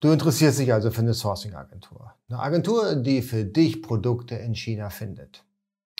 Du 0.00 0.12
interessierst 0.12 0.60
dich 0.60 0.72
also 0.72 0.92
für 0.92 1.00
eine 1.00 1.12
Sourcing-Agentur. 1.12 2.14
Eine 2.28 2.38
Agentur, 2.38 2.94
die 2.94 3.20
für 3.20 3.44
dich 3.44 3.82
Produkte 3.82 4.36
in 4.36 4.54
China 4.54 4.90
findet. 4.90 5.44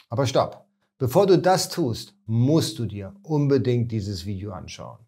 Aber 0.09 0.25
stopp! 0.27 0.65
Bevor 0.99 1.27
du 1.27 1.39
das 1.39 1.69
tust, 1.69 2.15
musst 2.27 2.79
du 2.79 2.87
dir 2.87 3.15
unbedingt 3.23 3.91
dieses 3.91 4.25
Video 4.25 4.53
anschauen. 4.53 4.99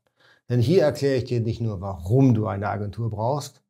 Denn 0.48 0.61
hier 0.61 0.82
erkläre 0.82 1.16
ich 1.16 1.24
dir 1.24 1.40
nicht 1.40 1.61
nur, 1.61 1.80
warum 1.80 2.34
du 2.34 2.46
eine 2.46 2.68
Agentur 2.68 3.11
brauchst, 3.11 3.62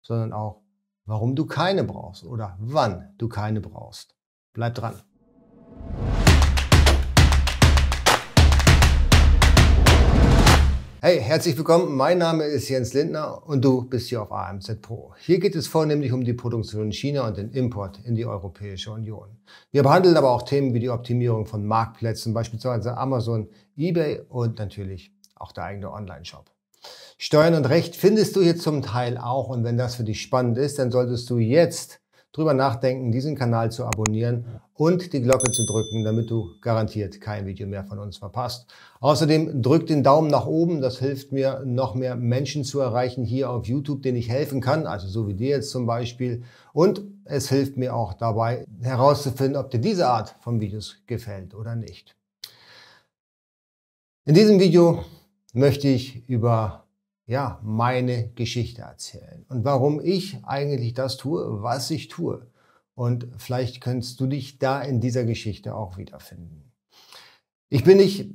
sondern 0.00 0.32
auch, 0.32 0.62
warum 1.04 1.34
du 1.36 1.44
keine 1.44 1.84
brauchst 1.84 2.24
oder 2.24 2.56
wann 2.58 3.14
du 3.18 3.28
keine 3.28 3.60
brauchst. 3.60 4.14
Bleib 4.54 4.74
dran! 4.74 5.02
Hey, 11.04 11.20
herzlich 11.20 11.56
willkommen. 11.56 11.96
Mein 11.96 12.18
Name 12.18 12.44
ist 12.44 12.68
Jens 12.68 12.94
Lindner 12.94 13.42
und 13.44 13.64
du 13.64 13.82
bist 13.82 14.10
hier 14.10 14.22
auf 14.22 14.30
AMZ 14.30 14.80
Pro. 14.82 15.12
Hier 15.18 15.40
geht 15.40 15.56
es 15.56 15.66
vornehmlich 15.66 16.12
um 16.12 16.22
die 16.22 16.32
Produktion 16.32 16.84
in 16.84 16.92
China 16.92 17.26
und 17.26 17.38
den 17.38 17.50
Import 17.50 17.98
in 18.04 18.14
die 18.14 18.24
Europäische 18.24 18.92
Union. 18.92 19.36
Wir 19.72 19.82
behandeln 19.82 20.16
aber 20.16 20.30
auch 20.30 20.42
Themen 20.42 20.74
wie 20.74 20.78
die 20.78 20.90
Optimierung 20.90 21.46
von 21.46 21.66
Marktplätzen, 21.66 22.32
beispielsweise 22.32 22.96
Amazon, 22.96 23.48
eBay 23.76 24.20
und 24.28 24.60
natürlich 24.60 25.12
auch 25.34 25.50
der 25.50 25.64
eigene 25.64 25.90
Online-Shop. 25.90 26.44
Steuern 27.18 27.54
und 27.54 27.64
Recht 27.64 27.96
findest 27.96 28.36
du 28.36 28.40
hier 28.40 28.56
zum 28.56 28.80
Teil 28.80 29.18
auch 29.18 29.48
und 29.48 29.64
wenn 29.64 29.76
das 29.76 29.96
für 29.96 30.04
dich 30.04 30.22
spannend 30.22 30.56
ist, 30.56 30.78
dann 30.78 30.92
solltest 30.92 31.28
du 31.30 31.38
jetzt 31.38 31.98
drüber 32.32 32.54
nachdenken, 32.54 33.12
diesen 33.12 33.36
Kanal 33.36 33.70
zu 33.70 33.84
abonnieren 33.84 34.46
und 34.74 35.12
die 35.12 35.20
Glocke 35.20 35.50
zu 35.52 35.66
drücken, 35.66 36.02
damit 36.02 36.30
du 36.30 36.54
garantiert 36.62 37.20
kein 37.20 37.46
Video 37.46 37.66
mehr 37.66 37.84
von 37.84 37.98
uns 37.98 38.16
verpasst. 38.16 38.66
Außerdem 39.00 39.62
drück 39.62 39.86
den 39.86 40.02
Daumen 40.02 40.28
nach 40.28 40.46
oben, 40.46 40.80
das 40.80 40.98
hilft 40.98 41.30
mir, 41.30 41.62
noch 41.66 41.94
mehr 41.94 42.16
Menschen 42.16 42.64
zu 42.64 42.80
erreichen 42.80 43.24
hier 43.24 43.50
auf 43.50 43.66
YouTube, 43.66 44.02
denen 44.02 44.16
ich 44.16 44.30
helfen 44.30 44.60
kann, 44.60 44.86
also 44.86 45.06
so 45.06 45.28
wie 45.28 45.34
dir 45.34 45.50
jetzt 45.50 45.70
zum 45.70 45.86
Beispiel. 45.86 46.42
Und 46.72 47.02
es 47.24 47.50
hilft 47.50 47.76
mir 47.76 47.94
auch 47.94 48.14
dabei 48.14 48.64
herauszufinden, 48.80 49.56
ob 49.56 49.70
dir 49.70 49.80
diese 49.80 50.08
Art 50.08 50.34
von 50.40 50.60
Videos 50.60 50.96
gefällt 51.06 51.54
oder 51.54 51.76
nicht. 51.76 52.16
In 54.24 54.34
diesem 54.34 54.58
Video 54.58 55.04
möchte 55.52 55.88
ich 55.88 56.28
über 56.28 56.81
ja, 57.32 57.58
meine 57.62 58.28
Geschichte 58.34 58.82
erzählen 58.82 59.46
und 59.48 59.64
warum 59.64 60.02
ich 60.04 60.44
eigentlich 60.44 60.92
das 60.92 61.16
tue, 61.16 61.62
was 61.62 61.90
ich 61.90 62.08
tue. 62.08 62.46
Und 62.94 63.26
vielleicht 63.38 63.80
könntest 63.80 64.20
du 64.20 64.26
dich 64.26 64.58
da 64.58 64.82
in 64.82 65.00
dieser 65.00 65.24
Geschichte 65.24 65.74
auch 65.74 65.96
wiederfinden. 65.96 66.71
Ich 67.74 67.84
bin 67.84 67.96
nicht 67.96 68.28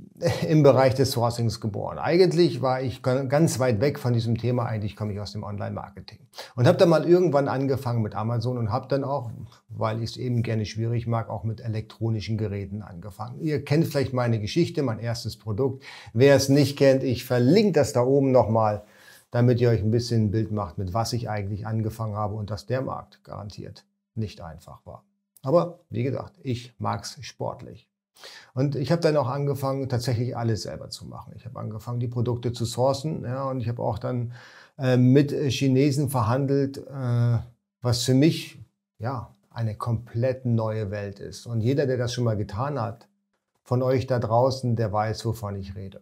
im 0.48 0.64
Bereich 0.64 0.96
des 0.96 1.12
Sourcings 1.12 1.62
geboren. 1.62 2.00
Eigentlich 2.00 2.64
war 2.64 2.82
ich 2.82 3.04
ganz 3.04 3.60
weit 3.60 3.80
weg 3.82 4.00
von 4.00 4.14
diesem 4.14 4.36
Thema. 4.36 4.66
Eigentlich 4.66 4.96
komme 4.96 5.14
ich 5.14 5.20
aus 5.20 5.32
dem 5.32 5.44
Online-Marketing. 5.44 6.18
Und 6.56 6.66
habe 6.66 6.80
dann 6.80 6.90
mal 6.90 7.08
irgendwann 7.08 7.48
angefangen 7.48 8.02
mit 8.02 8.16
Amazon 8.16 8.58
und 8.58 8.72
habe 8.72 8.88
dann 8.88 9.04
auch, 9.04 9.30
weil 9.70 10.02
ich 10.02 10.10
es 10.10 10.18
eben 10.18 10.42
gerne 10.42 10.66
schwierig 10.66 11.06
mag, 11.06 11.30
auch 11.30 11.44
mit 11.44 11.62
elektronischen 11.62 12.40
Geräten 12.40 12.82
angefangen. 12.82 13.40
Ihr 13.40 13.64
kennt 13.64 13.86
vielleicht 13.86 14.12
meine 14.12 14.40
Geschichte, 14.40 14.82
mein 14.82 14.98
erstes 14.98 15.38
Produkt. 15.38 15.84
Wer 16.14 16.36
es 16.36 16.50
nicht 16.50 16.76
kennt, 16.76 17.04
ich 17.04 17.24
verlinke 17.24 17.74
das 17.74 17.94
da 17.94 18.02
oben 18.02 18.32
nochmal, 18.32 18.86
damit 19.30 19.62
ihr 19.62 19.70
euch 19.70 19.84
ein 19.84 19.92
bisschen 19.92 20.24
ein 20.24 20.32
Bild 20.32 20.52
macht, 20.52 20.80
mit 20.80 20.96
was 20.96 21.14
ich 21.14 21.30
eigentlich 21.30 21.68
angefangen 21.68 22.16
habe 22.16 22.34
und 22.34 22.50
dass 22.50 22.66
der 22.66 22.82
Markt 22.82 23.24
garantiert 23.24 23.86
nicht 24.16 24.42
einfach 24.42 24.84
war. 24.88 25.06
Aber 25.44 25.82
wie 25.92 26.02
gesagt, 26.02 26.40
ich 26.42 26.74
mag 26.80 27.04
es 27.04 27.20
sportlich. 27.22 27.88
Und 28.54 28.76
ich 28.76 28.92
habe 28.92 29.02
dann 29.02 29.18
auch 29.18 29.28
angefangen, 29.28 29.90
tatsächlich 29.90 30.36
alles 30.36 30.64
selber 30.64 30.90
zu 30.90 31.06
machen. 31.06 31.34
Ich 31.36 31.46
habe 31.46 31.60
angefangen, 31.60 32.00
die 32.00 32.08
Produkte 32.08 32.54
zu 32.54 32.66
sourcen. 32.66 33.24
Ja, 33.24 33.50
und 33.50 33.62
ich 33.62 33.68
habe 33.68 33.82
auch 33.82 34.00
dann 34.00 34.34
äh, 34.78 34.98
mit 34.98 35.32
Chinesen 35.32 36.09
verhandelt, 36.09 36.78
äh, 36.78 37.38
was 37.82 38.04
für 38.04 38.14
mich 38.14 38.59
ja 39.00 39.36
eine 39.50 39.76
komplett 39.76 40.46
neue 40.46 40.92
Welt 40.92 41.20
ist. 41.20 41.46
Und 41.46 41.62
jeder, 41.62 41.88
der 41.88 41.98
das 41.98 42.14
schon 42.14 42.24
mal 42.24 42.38
getan 42.38 42.80
hat, 42.80 43.08
von 43.64 43.82
euch 43.82 44.08
da 44.08 44.20
draußen, 44.20 44.75
der 44.75 44.94
weiß, 44.94 45.25
wovon 45.25 45.56
ich 45.56 45.75
rede. 45.75 46.02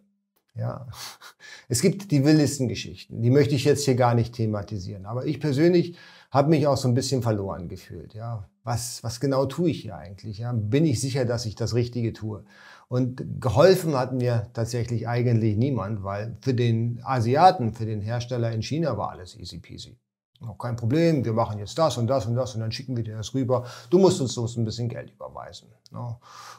Ja, 0.54 0.86
es 1.68 1.82
gibt 1.82 2.10
die 2.10 2.24
wildesten 2.24 2.68
Geschichten. 2.68 3.22
Die 3.22 3.30
möchte 3.30 3.54
ich 3.54 3.64
jetzt 3.64 3.84
hier 3.84 3.96
gar 3.96 4.14
nicht 4.14 4.34
thematisieren. 4.34 5.06
Aber 5.06 5.26
ich 5.26 5.40
persönlich 5.40 5.96
habe 6.30 6.50
mich 6.50 6.66
auch 6.66 6.76
so 6.76 6.88
ein 6.88 6.94
bisschen 6.94 7.22
verloren 7.22 7.68
gefühlt. 7.68 8.14
Ja, 8.14 8.48
was, 8.66 9.02
was 9.04 9.20
genau 9.20 9.46
tue 9.46 9.70
ich 9.70 9.82
hier 9.82 9.96
eigentlich? 9.96 10.38
Ja, 10.38 10.52
bin 10.52 10.84
ich 10.84 11.00
sicher, 11.00 11.24
dass 11.24 11.46
ich 11.46 11.54
das 11.54 11.74
Richtige 11.74 12.12
tue? 12.12 12.44
Und 12.88 13.40
geholfen 13.40 13.96
hat 13.96 14.12
mir 14.12 14.48
tatsächlich 14.54 15.06
eigentlich 15.06 15.56
niemand, 15.56 16.02
weil 16.02 16.36
für 16.40 16.52
den 16.52 17.00
Asiaten, 17.04 17.74
für 17.74 17.86
den 17.86 18.00
Hersteller 18.00 18.50
in 18.50 18.62
China 18.62 18.98
war 18.98 19.10
alles 19.10 19.38
easy 19.38 19.58
peasy. 19.58 19.96
Auch 20.40 20.58
kein 20.58 20.74
Problem, 20.74 21.24
wir 21.24 21.32
machen 21.32 21.60
jetzt 21.60 21.78
das 21.78 21.96
und 21.96 22.08
das 22.08 22.26
und 22.26 22.34
das 22.34 22.54
und 22.54 22.60
dann 22.60 22.72
schicken 22.72 22.96
wir 22.96 23.04
dir 23.04 23.16
das 23.16 23.34
rüber. 23.34 23.64
Du 23.88 23.98
musst 23.98 24.20
uns 24.20 24.34
so 24.34 24.44
ein 24.44 24.64
bisschen 24.64 24.88
Geld 24.88 25.12
überweisen. 25.12 25.68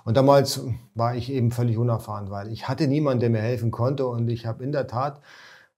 Und 0.05 0.17
damals 0.17 0.61
war 0.95 1.13
ich 1.13 1.29
eben 1.29 1.51
völlig 1.51 1.77
unerfahren, 1.77 2.31
weil 2.31 2.51
ich 2.51 2.69
hatte 2.69 2.87
niemanden, 2.87 3.19
der 3.19 3.29
mir 3.29 3.41
helfen 3.41 3.69
konnte 3.69 4.07
und 4.07 4.29
ich 4.29 4.45
habe 4.45 4.63
in 4.63 4.71
der 4.71 4.87
Tat 4.87 5.21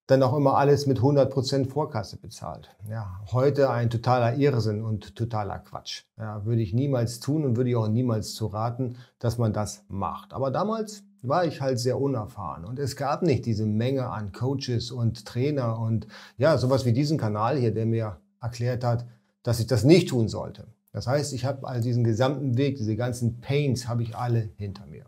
dann 0.10 0.24
auch 0.24 0.36
immer 0.36 0.58
alles 0.58 0.88
mit 0.88 1.00
100% 1.00 1.70
Vorkasse 1.70 2.18
bezahlt. 2.18 2.76
Ja, 2.90 3.22
heute 3.32 3.70
ein 3.70 3.92
totaler 3.92 4.36
Irrsinn 4.36 4.84
und 4.84 5.16
totaler 5.16 5.60
Quatsch. 5.60 6.04
Ja, 6.18 6.46
würde 6.46 6.64
ich 6.64 6.74
niemals 6.74 7.20
tun 7.20 7.46
und 7.46 7.58
würde 7.58 7.70
ich 7.70 7.76
auch 7.76 7.88
niemals 7.88 8.34
zu 8.34 8.48
raten, 8.48 8.98
dass 9.20 9.38
man 9.38 9.54
das 9.54 9.84
macht. 9.88 10.34
Aber 10.34 10.50
damals 10.50 11.04
war 11.22 11.46
ich 11.46 11.62
halt 11.62 11.80
sehr 11.80 12.02
unerfahren 12.02 12.66
und 12.66 12.80
es 12.80 12.96
gab 12.96 13.22
nicht 13.22 13.46
diese 13.46 13.68
Menge 13.68 14.10
an 14.10 14.32
Coaches 14.32 14.90
und 14.90 15.26
Trainer 15.26 15.78
und 15.78 16.08
ja, 16.38 16.58
sowas 16.58 16.86
wie 16.86 16.94
diesen 16.94 17.20
Kanal 17.20 17.58
hier, 17.58 17.74
der 17.74 17.86
mir 17.86 18.18
erklärt 18.42 18.84
hat, 18.84 19.06
dass 19.44 19.60
ich 19.60 19.68
das 19.68 19.84
nicht 19.84 20.10
tun 20.10 20.28
sollte. 20.28 20.68
Das 20.92 21.06
heißt, 21.06 21.34
ich 21.34 21.46
habe 21.46 21.68
all 21.68 21.82
diesen 21.82 22.04
gesamten 22.04 22.58
Weg, 22.58 22.78
diese 22.78 22.96
ganzen 22.96 23.42
Pains 23.42 23.88
habe 23.88 24.02
ich 24.02 24.16
alle 24.16 24.50
hinter 24.56 24.88
mir. 24.88 25.06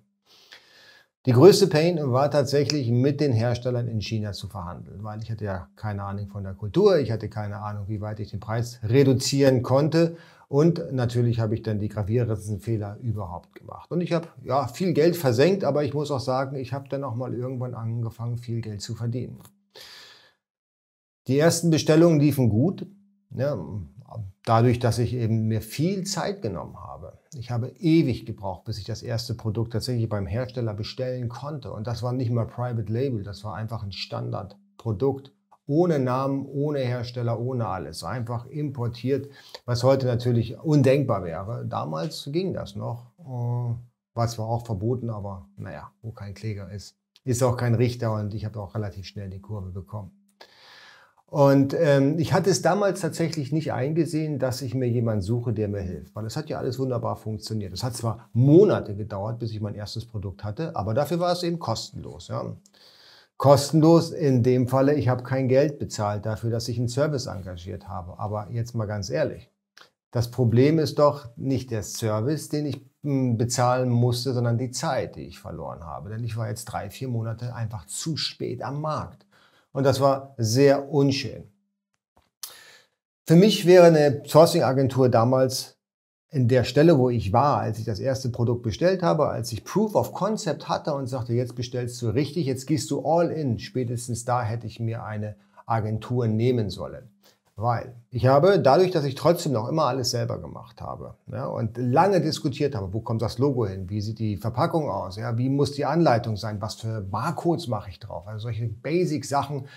Die 1.27 1.33
größte 1.33 1.67
Pain 1.67 1.99
war 2.11 2.31
tatsächlich 2.31 2.89
mit 2.89 3.21
den 3.21 3.31
Herstellern 3.31 3.87
in 3.87 4.01
China 4.01 4.31
zu 4.31 4.47
verhandeln, 4.47 5.03
weil 5.03 5.21
ich 5.21 5.29
hatte 5.29 5.45
ja 5.45 5.67
keine 5.75 6.01
Ahnung 6.01 6.29
von 6.29 6.43
der 6.43 6.55
Kultur, 6.55 6.97
ich 6.97 7.11
hatte 7.11 7.29
keine 7.29 7.57
Ahnung, 7.57 7.83
wie 7.87 8.01
weit 8.01 8.19
ich 8.19 8.31
den 8.31 8.39
Preis 8.39 8.79
reduzieren 8.81 9.61
konnte 9.61 10.17
und 10.47 10.91
natürlich 10.91 11.39
habe 11.39 11.53
ich 11.53 11.61
dann 11.61 11.77
die 11.77 11.89
gravierendsten 11.89 12.59
Fehler 12.59 12.97
überhaupt 13.01 13.53
gemacht. 13.53 13.91
Und 13.91 14.01
ich 14.01 14.13
habe 14.13 14.29
ja 14.43 14.67
viel 14.67 14.93
Geld 14.93 15.15
versenkt, 15.15 15.63
aber 15.63 15.83
ich 15.83 15.93
muss 15.93 16.09
auch 16.09 16.19
sagen, 16.19 16.55
ich 16.55 16.73
habe 16.73 16.89
dann 16.89 17.03
auch 17.03 17.15
mal 17.15 17.35
irgendwann 17.35 17.75
angefangen, 17.75 18.39
viel 18.39 18.59
Geld 18.61 18.81
zu 18.81 18.95
verdienen. 18.95 19.38
Die 21.27 21.38
ersten 21.38 21.69
Bestellungen 21.69 22.19
liefen 22.19 22.49
gut, 22.49 22.88
ja, 23.36 23.58
dadurch, 24.46 24.80
dass 24.80 25.00
ich 25.00 25.14
eben 25.14 25.47
mir 25.47 25.62
viel 25.62 26.03
Zeit 26.03 26.42
genommen 26.42 26.78
habe. 26.78 27.19
Ich 27.34 27.52
habe 27.52 27.69
ewig 27.80 28.25
gebraucht, 28.25 28.66
bis 28.66 28.78
ich 28.78 28.86
das 28.86 29.03
erste 29.03 29.36
Produkt 29.36 29.74
tatsächlich 29.74 30.09
beim 30.09 30.25
Hersteller 30.25 30.74
bestellen 30.74 31.30
konnte. 31.30 31.72
Und 31.72 31.88
das 31.88 32.03
war 32.03 32.14
nicht 32.14 32.31
mal 32.31 32.46
Private 32.46 32.92
Label, 32.92 33.24
das 33.24 33.44
war 33.44 33.56
einfach 33.56 33.84
ein 33.84 33.92
Standardprodukt. 33.92 35.31
Ohne 35.68 36.00
Namen, 36.00 36.46
ohne 36.47 36.80
Hersteller, 36.80 37.40
ohne 37.40 37.68
alles. 37.68 38.03
Einfach 38.03 38.46
importiert, 38.47 39.30
was 39.66 39.84
heute 39.84 40.06
natürlich 40.06 40.59
undenkbar 40.59 41.24
wäre. 41.24 41.66
Damals 41.66 42.28
ging 42.31 42.53
das 42.53 42.75
noch. 42.75 43.12
Äh, 43.19 43.75
war 44.13 44.28
zwar 44.28 44.48
auch 44.48 44.66
verboten, 44.66 45.09
aber 45.09 45.48
naja, 45.56 45.92
wo 46.02 46.12
kein 46.12 46.34
Kläger 46.34 46.69
ist, 46.72 46.98
ist 47.24 47.44
auch 47.44 47.56
kein 47.56 47.75
Richter 47.75 48.13
und 48.13 48.34
ich 48.34 48.44
habe 48.44 48.59
auch 48.59 48.75
relativ 48.75 49.06
schnell 49.06 49.30
die 49.30 49.40
Kurve 49.40 49.69
bekommen. 49.69 50.12
Und 51.31 51.74
ähm, 51.74 52.19
ich 52.19 52.34
hatte 52.34 52.50
es 52.50 52.62
damals 52.62 53.00
tatsächlich 53.00 53.53
nicht 53.53 53.72
eingesehen, 53.72 54.38
dass 54.38 54.62
ich 54.62 54.75
mir 54.75 54.90
jemanden 54.90 55.22
suche, 55.22 55.53
der 55.53 55.69
mir 55.69 55.80
hilft. 55.80 56.14
Weil 56.14 56.25
es 56.25 56.36
hat 56.36 56.50
ja 56.50 56.58
alles 56.58 56.78
wunderbar 56.78 57.16
funktioniert. 57.16 57.72
Es 57.72 57.86
hat 57.86 57.96
zwar 57.96 58.30
Monate 58.34 58.97
gedauert, 58.97 59.40
bis 59.40 59.52
ich 59.52 59.62
mein 59.62 59.74
erstes 59.74 60.06
Produkt 60.06 60.44
hatte, 60.44 60.75
aber 60.75 60.94
dafür 60.94 61.22
war 61.22 61.31
es 61.31 61.44
eben 61.44 61.58
kostenlos. 61.58 62.28
Ja. 62.28 62.58
Kostenlos 63.38 64.12
in 64.12 64.44
dem 64.44 64.68
Falle, 64.68 64.96
ich 64.96 65.08
habe 65.08 65.24
kein 65.24 65.47
Geld 65.47 65.80
bezahlt 65.80 66.25
dafür, 66.25 66.50
dass 66.50 66.68
ich 66.68 66.78
einen 66.78 66.90
Service 66.90 67.28
engagiert 67.28 67.88
habe. 67.88 68.19
Aber 68.19 68.50
jetzt 68.51 68.75
mal 68.75 68.86
ganz 68.86 69.10
ehrlich, 69.10 69.50
das 70.12 70.31
Problem 70.31 70.80
ist 70.80 71.00
doch 71.00 71.30
nicht 71.38 71.72
der 71.72 71.84
Service, 71.84 72.50
den 72.50 72.66
ich 72.66 72.86
hm, 73.04 73.38
bezahlen 73.38 73.88
musste, 73.89 74.34
sondern 74.34 74.57
die 74.57 74.72
Zeit, 74.72 75.16
die 75.16 75.27
ich 75.27 75.39
verloren 75.39 75.86
habe. 75.86 76.10
Denn 76.10 76.25
ich 76.25 76.36
war 76.36 76.50
jetzt 76.50 76.66
drei, 76.66 76.89
vier 76.89 77.07
Monate 77.07 77.56
einfach 77.56 77.86
zu 77.86 78.18
spät 78.18 78.62
am 78.62 78.81
Markt. 78.81 79.25
Und 79.71 79.83
das 79.83 80.00
war 80.00 80.35
sehr 80.38 80.89
unschön. 80.91 81.51
Für 83.25 83.35
mich 83.35 83.65
wäre 83.65 83.85
eine 83.85 84.23
Sourcing-Agentur 84.25 85.09
damals 85.09 85.77
in 86.29 86.47
der 86.47 86.63
Stelle, 86.63 86.97
wo 86.97 87.09
ich 87.09 87.33
war, 87.33 87.59
als 87.59 87.77
ich 87.77 87.85
das 87.85 88.00
erste 88.00 88.29
Produkt 88.29 88.63
bestellt 88.63 89.03
habe, 89.03 89.27
als 89.27 89.51
ich 89.51 89.63
Proof 89.63 89.95
of 89.95 90.13
Concept 90.13 90.69
hatte 90.69 90.94
und 90.94 91.07
sagte, 91.07 91.33
jetzt 91.33 91.56
bestellst 91.56 92.01
du 92.01 92.09
richtig, 92.09 92.45
jetzt 92.45 92.68
gehst 92.68 92.89
du 92.89 93.06
all 93.06 93.29
in. 93.29 93.59
Spätestens 93.59 94.25
da 94.25 94.41
hätte 94.41 94.65
ich 94.65 94.79
mir 94.79 95.03
eine 95.03 95.35
Agentur 95.65 96.27
nehmen 96.27 96.69
sollen. 96.69 97.09
Weil 97.62 97.96
ich 98.10 98.25
habe, 98.25 98.60
dadurch, 98.60 98.90
dass 98.90 99.04
ich 99.04 99.13
trotzdem 99.13 99.52
noch 99.52 99.68
immer 99.68 99.86
alles 99.86 100.10
selber 100.10 100.42
gemacht 100.42 100.81
habe 100.81 101.16
ja, 101.31 101.46
und 101.46 101.78
lange 101.78 102.19
diskutiert 102.19 102.74
habe, 102.74 102.92
wo 102.92 103.02
kommt 103.02 103.22
das 103.22 103.38
Logo 103.38 103.68
hin, 103.68 103.88
wie 103.88 104.02
sieht 104.02 104.18
die 104.18 104.38
Verpackung 104.38 104.90
aus, 104.90 105.18
ja, 105.18 105.38
wie 105.38 105.48
muss 105.48 105.72
die 105.72 105.86
Anleitung 105.86 106.38
sein, 106.38 106.60
was 106.60 106.75
für 106.75 107.02
Barcodes 107.02 107.68
mache 107.68 107.92
ich 107.92 108.00
drauf, 108.00 108.28
also 108.28 108.40
solche 108.40 108.68
Basic-Sachen, 108.68 109.68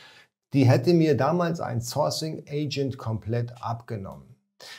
die 0.54 0.64
hätte 0.64 0.94
mir 0.94 1.14
damals 1.14 1.60
ein 1.60 1.82
Sourcing 1.82 2.44
Agent 2.48 2.96
komplett 2.96 3.52
abgenommen. 3.62 4.34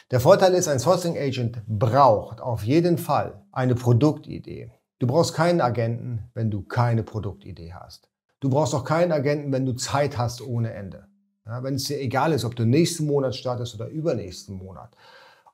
Der 0.10 0.20
Vorteil 0.20 0.56
ist, 0.56 0.68
ein 0.68 0.80
Sourcing 0.80 1.16
Agent 1.16 1.62
braucht 1.68 2.42
auf 2.42 2.64
jeden 2.64 2.98
Fall 2.98 3.46
eine 3.52 3.76
Produktidee. 3.76 4.72
Du 4.98 5.06
brauchst 5.06 5.36
keinen 5.36 5.62
Agenten, 5.62 6.24
wenn 6.34 6.50
du 6.50 6.64
keine 6.64 7.04
Produktidee 7.04 7.74
hast. 7.74 8.10
Du 8.40 8.50
brauchst 8.50 8.74
auch 8.74 8.84
keinen 8.84 9.12
Agenten, 9.12 9.52
wenn 9.52 9.68
du 9.68 9.74
Zeit 9.74 10.18
hast 10.18 10.42
ohne 10.42 10.74
Ende. 10.74 11.06
Ja, 11.46 11.64
wenn 11.64 11.76
es 11.76 11.84
dir 11.84 12.00
egal 12.00 12.34
ist, 12.34 12.44
ob 12.44 12.56
du 12.56 12.66
nächsten 12.66 13.06
Monat 13.06 13.36
startest 13.36 13.76
oder 13.76 13.88
übernächsten 13.88 14.56
Monat. 14.56 14.96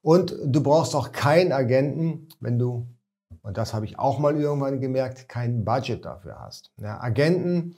Und 0.02 0.36
du 0.44 0.64
brauchst 0.64 0.96
auch 0.96 1.12
keinen 1.12 1.52
Agenten, 1.52 2.30
wenn 2.40 2.58
du, 2.58 2.88
und 3.42 3.58
das 3.58 3.74
habe 3.74 3.86
ich 3.86 4.00
auch 4.00 4.18
mal 4.18 4.36
irgendwann 4.36 4.80
gemerkt, 4.80 5.28
kein 5.28 5.64
Budget 5.66 6.06
dafür 6.06 6.40
hast. 6.40 6.72
Ja, 6.78 7.02
Agenten, 7.02 7.76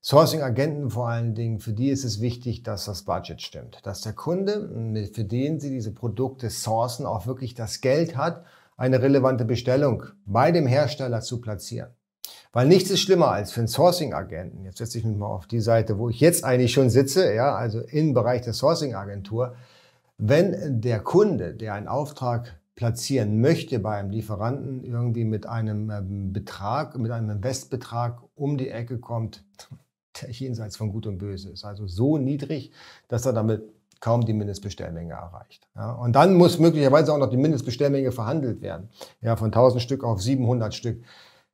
Sourcing-Agenten 0.00 0.90
vor 0.90 1.08
allen 1.08 1.34
Dingen, 1.34 1.58
für 1.58 1.72
die 1.72 1.90
ist 1.90 2.04
es 2.04 2.20
wichtig, 2.20 2.62
dass 2.62 2.84
das 2.84 3.02
Budget 3.02 3.42
stimmt. 3.42 3.80
Dass 3.84 4.02
der 4.02 4.12
Kunde, 4.12 5.10
für 5.12 5.24
den 5.24 5.58
sie 5.58 5.70
diese 5.70 5.92
Produkte 5.92 6.48
sourcen, 6.48 7.04
auch 7.04 7.26
wirklich 7.26 7.54
das 7.54 7.80
Geld 7.80 8.16
hat, 8.16 8.44
eine 8.76 9.02
relevante 9.02 9.44
Bestellung 9.44 10.04
bei 10.24 10.52
dem 10.52 10.66
Hersteller 10.66 11.20
zu 11.20 11.40
platzieren. 11.40 11.90
Weil 12.56 12.68
nichts 12.68 12.88
ist 12.88 13.00
schlimmer 13.00 13.32
als 13.32 13.52
für 13.52 13.60
einen 13.60 13.68
Sourcing-Agenten. 13.68 14.64
Jetzt 14.64 14.78
setze 14.78 14.96
ich 14.96 15.04
mich 15.04 15.18
mal 15.18 15.26
auf 15.26 15.46
die 15.46 15.60
Seite, 15.60 15.98
wo 15.98 16.08
ich 16.08 16.20
jetzt 16.20 16.42
eigentlich 16.42 16.72
schon 16.72 16.88
sitze, 16.88 17.34
ja, 17.34 17.54
also 17.54 17.80
im 17.80 18.14
Bereich 18.14 18.40
der 18.40 18.54
Sourcing-Agentur. 18.54 19.54
Wenn 20.16 20.80
der 20.80 21.00
Kunde, 21.00 21.52
der 21.52 21.74
einen 21.74 21.86
Auftrag 21.86 22.58
platzieren 22.74 23.42
möchte 23.42 23.78
bei 23.78 23.98
einem 23.98 24.08
Lieferanten, 24.08 24.84
irgendwie 24.84 25.26
mit 25.26 25.44
einem 25.46 25.90
ähm, 25.90 26.32
Betrag, 26.32 26.96
mit 26.96 27.10
einem 27.10 27.28
Investbetrag 27.28 28.22
um 28.34 28.56
die 28.56 28.70
Ecke 28.70 29.00
kommt, 29.00 29.44
der 30.22 30.30
jenseits 30.30 30.78
von 30.78 30.90
Gut 30.90 31.06
und 31.06 31.18
Böse 31.18 31.50
ist. 31.50 31.66
Also 31.66 31.86
so 31.86 32.16
niedrig, 32.16 32.72
dass 33.08 33.26
er 33.26 33.34
damit 33.34 33.64
kaum 34.00 34.24
die 34.24 34.32
Mindestbestellmenge 34.32 35.12
erreicht. 35.12 35.68
Ja, 35.74 35.92
und 35.92 36.14
dann 36.14 36.32
muss 36.32 36.58
möglicherweise 36.58 37.12
auch 37.12 37.18
noch 37.18 37.28
die 37.28 37.36
Mindestbestellmenge 37.36 38.12
verhandelt 38.12 38.62
werden. 38.62 38.88
Ja, 39.20 39.36
von 39.36 39.48
1000 39.48 39.82
Stück 39.82 40.04
auf 40.04 40.22
700 40.22 40.74
Stück. 40.74 41.02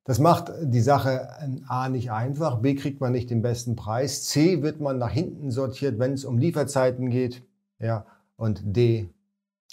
Das 0.04 0.18
macht 0.18 0.52
die 0.60 0.80
Sache 0.80 1.28
A 1.68 1.88
nicht 1.88 2.10
einfach, 2.10 2.58
B 2.60 2.74
kriegt 2.74 3.00
man 3.00 3.12
nicht 3.12 3.30
den 3.30 3.40
besten 3.40 3.76
Preis, 3.76 4.24
C 4.24 4.60
wird 4.62 4.80
man 4.80 4.98
nach 4.98 5.12
hinten 5.12 5.50
sortiert, 5.52 5.98
wenn 5.98 6.14
es 6.14 6.24
um 6.24 6.38
Lieferzeiten 6.38 7.08
geht, 7.08 7.42
ja, 7.78 8.04
und 8.36 8.60
D, 8.64 9.08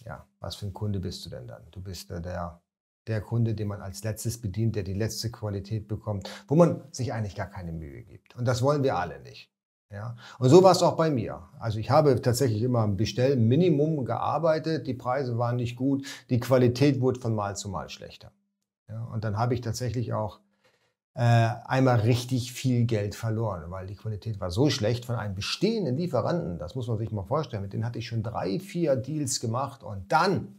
ja, 0.06 0.26
was 0.40 0.56
für 0.56 0.68
ein 0.68 0.74
Kunde 0.74 1.00
bist 1.00 1.26
du 1.26 1.32
denn 1.32 1.48
dann? 1.48 1.64
Du 1.72 1.82
bist 1.82 2.12
der, 2.12 2.62
der 3.08 3.22
Kunde, 3.22 3.56
den 3.56 3.68
man 3.68 3.82
als 3.82 4.04
letztes 4.04 4.40
bedient, 4.40 4.76
der 4.76 4.84
die 4.84 4.94
letzte 4.94 5.32
Qualität 5.32 5.88
bekommt, 5.88 6.30
wo 6.48 6.56
man 6.56 6.84
sich 6.92 7.12
eigentlich 7.12 7.36
gar 7.36 7.48
keine 7.48 7.72
Mühe 7.72 8.04
gibt. 8.04 8.36
Und 8.36 8.46
das 8.46 8.62
wollen 8.62 8.84
wir 8.84 8.98
alle 8.98 9.20
nicht. 9.22 9.52
Ja, 9.92 10.16
und 10.38 10.50
so 10.50 10.62
war 10.62 10.74
es 10.74 10.84
auch 10.84 10.96
bei 10.96 11.10
mir. 11.10 11.50
Also 11.58 11.80
ich 11.80 11.90
habe 11.90 12.22
tatsächlich 12.22 12.62
immer 12.62 12.82
am 12.82 12.96
Bestellminimum 12.96 14.06
gearbeitet, 14.06 14.86
die 14.86 14.94
Preise 14.94 15.40
waren 15.40 15.56
nicht 15.56 15.76
gut, 15.76 16.06
die 16.30 16.40
Qualität 16.40 17.02
wurde 17.02 17.20
von 17.20 17.34
Mal 17.34 17.56
zu 17.58 17.70
Mal 17.70 17.90
schlechter. 17.90 18.32
Ja, 18.90 19.04
und 19.06 19.24
dann 19.24 19.38
habe 19.38 19.54
ich 19.54 19.62
tatsächlich 19.62 20.14
auch 20.14 20.40
äh, 21.14 21.22
einmal 21.66 22.00
richtig 22.02 22.54
viel 22.54 22.86
Geld 22.86 23.16
verloren, 23.16 23.70
weil 23.70 23.88
die 23.88 23.96
Qualität 23.96 24.40
war 24.40 24.52
so 24.52 24.70
schlecht 24.70 25.06
von 25.06 25.16
einem 25.16 25.36
bestehenden 25.36 25.98
Lieferanten. 25.98 26.58
Das 26.58 26.76
muss 26.76 26.88
man 26.88 26.98
sich 26.98 27.12
mal 27.12 27.24
vorstellen. 27.24 27.62
Mit 27.62 27.74
denen 27.74 27.86
hatte 27.86 28.00
ich 28.00 28.08
schon 28.08 28.24
drei, 28.24 28.60
vier 28.60 28.96
Deals 28.96 29.40
gemacht 29.40 29.84
und 29.84 30.12
dann 30.12 30.56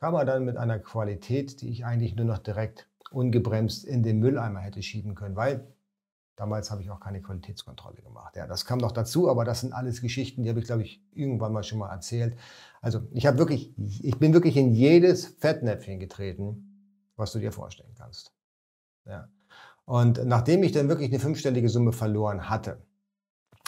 kam 0.00 0.14
er 0.14 0.24
dann 0.24 0.44
mit 0.44 0.56
einer 0.56 0.78
Qualität, 0.78 1.60
die 1.60 1.70
ich 1.70 1.84
eigentlich 1.84 2.16
nur 2.16 2.26
noch 2.26 2.38
direkt 2.38 2.88
ungebremst 3.10 3.84
in 3.84 4.02
den 4.02 4.18
Mülleimer 4.18 4.60
hätte 4.60 4.82
schieben 4.82 5.14
können, 5.14 5.36
weil 5.36 5.66
damals 6.36 6.70
habe 6.70 6.82
ich 6.82 6.90
auch 6.90 7.00
keine 7.00 7.22
Qualitätskontrolle 7.22 8.02
gemacht. 8.02 8.36
Ja, 8.36 8.46
das 8.46 8.66
kam 8.66 8.78
noch 8.78 8.92
dazu, 8.92 9.28
aber 9.28 9.44
das 9.44 9.60
sind 9.60 9.72
alles 9.72 10.00
Geschichten, 10.00 10.42
die 10.42 10.48
habe 10.48 10.58
ich, 10.58 10.66
glaube 10.66 10.82
ich, 10.82 11.02
irgendwann 11.12 11.52
mal 11.52 11.62
schon 11.62 11.78
mal 11.78 11.90
erzählt. 11.90 12.36
Also 12.82 13.02
ich 13.12 13.26
habe 13.26 13.38
wirklich, 13.38 13.72
ich 13.78 14.18
bin 14.18 14.32
wirklich 14.32 14.56
in 14.56 14.72
jedes 14.72 15.26
Fettnäpfchen 15.26 16.00
getreten, 16.00 16.73
was 17.16 17.32
du 17.32 17.38
dir 17.38 17.52
vorstellen 17.52 17.94
kannst. 17.96 18.32
Ja. 19.06 19.28
Und 19.84 20.24
nachdem 20.24 20.62
ich 20.62 20.72
dann 20.72 20.88
wirklich 20.88 21.10
eine 21.10 21.20
fünfstellige 21.20 21.68
Summe 21.68 21.92
verloren 21.92 22.48
hatte, 22.48 22.78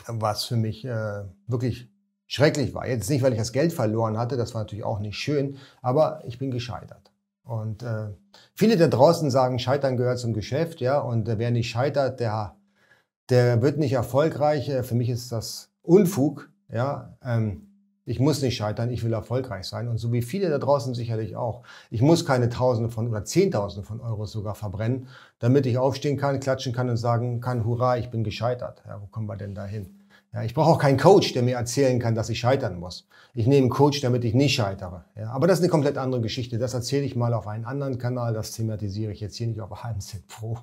was 0.06 0.44
für 0.44 0.56
mich 0.56 0.84
äh, 0.84 1.24
wirklich 1.46 1.90
schrecklich 2.26 2.74
war, 2.74 2.86
jetzt 2.86 3.10
nicht, 3.10 3.22
weil 3.22 3.32
ich 3.32 3.38
das 3.38 3.52
Geld 3.52 3.72
verloren 3.72 4.18
hatte, 4.18 4.36
das 4.36 4.54
war 4.54 4.62
natürlich 4.62 4.84
auch 4.84 4.98
nicht 4.98 5.18
schön, 5.18 5.58
aber 5.82 6.22
ich 6.24 6.38
bin 6.38 6.50
gescheitert. 6.50 7.12
Und 7.44 7.82
äh, 7.82 8.08
viele 8.54 8.76
da 8.76 8.88
draußen 8.88 9.30
sagen, 9.30 9.58
Scheitern 9.58 9.96
gehört 9.96 10.18
zum 10.18 10.32
Geschäft, 10.32 10.80
ja, 10.80 10.98
und 10.98 11.28
äh, 11.28 11.38
wer 11.38 11.50
nicht 11.50 11.70
scheitert, 11.70 12.18
der, 12.18 12.56
der 13.28 13.62
wird 13.62 13.78
nicht 13.78 13.92
erfolgreich. 13.92 14.70
Für 14.82 14.94
mich 14.94 15.08
ist 15.10 15.30
das 15.30 15.70
Unfug, 15.82 16.50
ja. 16.68 17.16
Ähm, 17.22 17.65
ich 18.06 18.20
muss 18.20 18.40
nicht 18.40 18.56
scheitern, 18.56 18.90
ich 18.90 19.02
will 19.02 19.12
erfolgreich 19.12 19.66
sein. 19.66 19.88
Und 19.88 19.98
so 19.98 20.12
wie 20.12 20.22
viele 20.22 20.48
da 20.48 20.58
draußen 20.58 20.94
sicherlich 20.94 21.34
auch. 21.36 21.62
Ich 21.90 22.00
muss 22.00 22.24
keine 22.24 22.48
Tausende 22.48 22.88
von 22.88 23.08
oder 23.08 23.24
Zehntausende 23.24 23.84
von 23.84 24.00
Euros 24.00 24.30
sogar 24.30 24.54
verbrennen, 24.54 25.08
damit 25.40 25.66
ich 25.66 25.76
aufstehen 25.76 26.16
kann, 26.16 26.38
klatschen 26.38 26.72
kann 26.72 26.88
und 26.88 26.96
sagen 26.96 27.40
kann, 27.40 27.64
hurra, 27.64 27.98
ich 27.98 28.08
bin 28.08 28.22
gescheitert. 28.22 28.82
Ja, 28.86 29.02
wo 29.02 29.06
kommen 29.06 29.26
wir 29.26 29.36
denn 29.36 29.56
da 29.56 29.66
hin? 29.66 29.98
Ja, 30.32 30.44
ich 30.44 30.54
brauche 30.54 30.70
auch 30.70 30.78
keinen 30.78 30.98
Coach, 30.98 31.32
der 31.32 31.42
mir 31.42 31.56
erzählen 31.56 31.98
kann, 31.98 32.14
dass 32.14 32.28
ich 32.28 32.38
scheitern 32.38 32.78
muss. 32.78 33.08
Ich 33.34 33.46
nehme 33.46 33.62
einen 33.62 33.70
Coach, 33.70 34.00
damit 34.02 34.24
ich 34.24 34.34
nicht 34.34 34.54
scheitere. 34.54 35.04
Ja, 35.16 35.30
aber 35.30 35.48
das 35.48 35.58
ist 35.58 35.64
eine 35.64 35.70
komplett 35.70 35.98
andere 35.98 36.20
Geschichte. 36.20 36.58
Das 36.58 36.74
erzähle 36.74 37.04
ich 37.04 37.16
mal 37.16 37.34
auf 37.34 37.48
einem 37.48 37.64
anderen 37.64 37.98
Kanal. 37.98 38.34
Das 38.34 38.52
thematisiere 38.52 39.12
ich 39.12 39.20
jetzt 39.20 39.36
hier 39.36 39.48
nicht 39.48 39.60
auf 39.60 39.82
HMZ 39.82 40.28
Pro. 40.28 40.58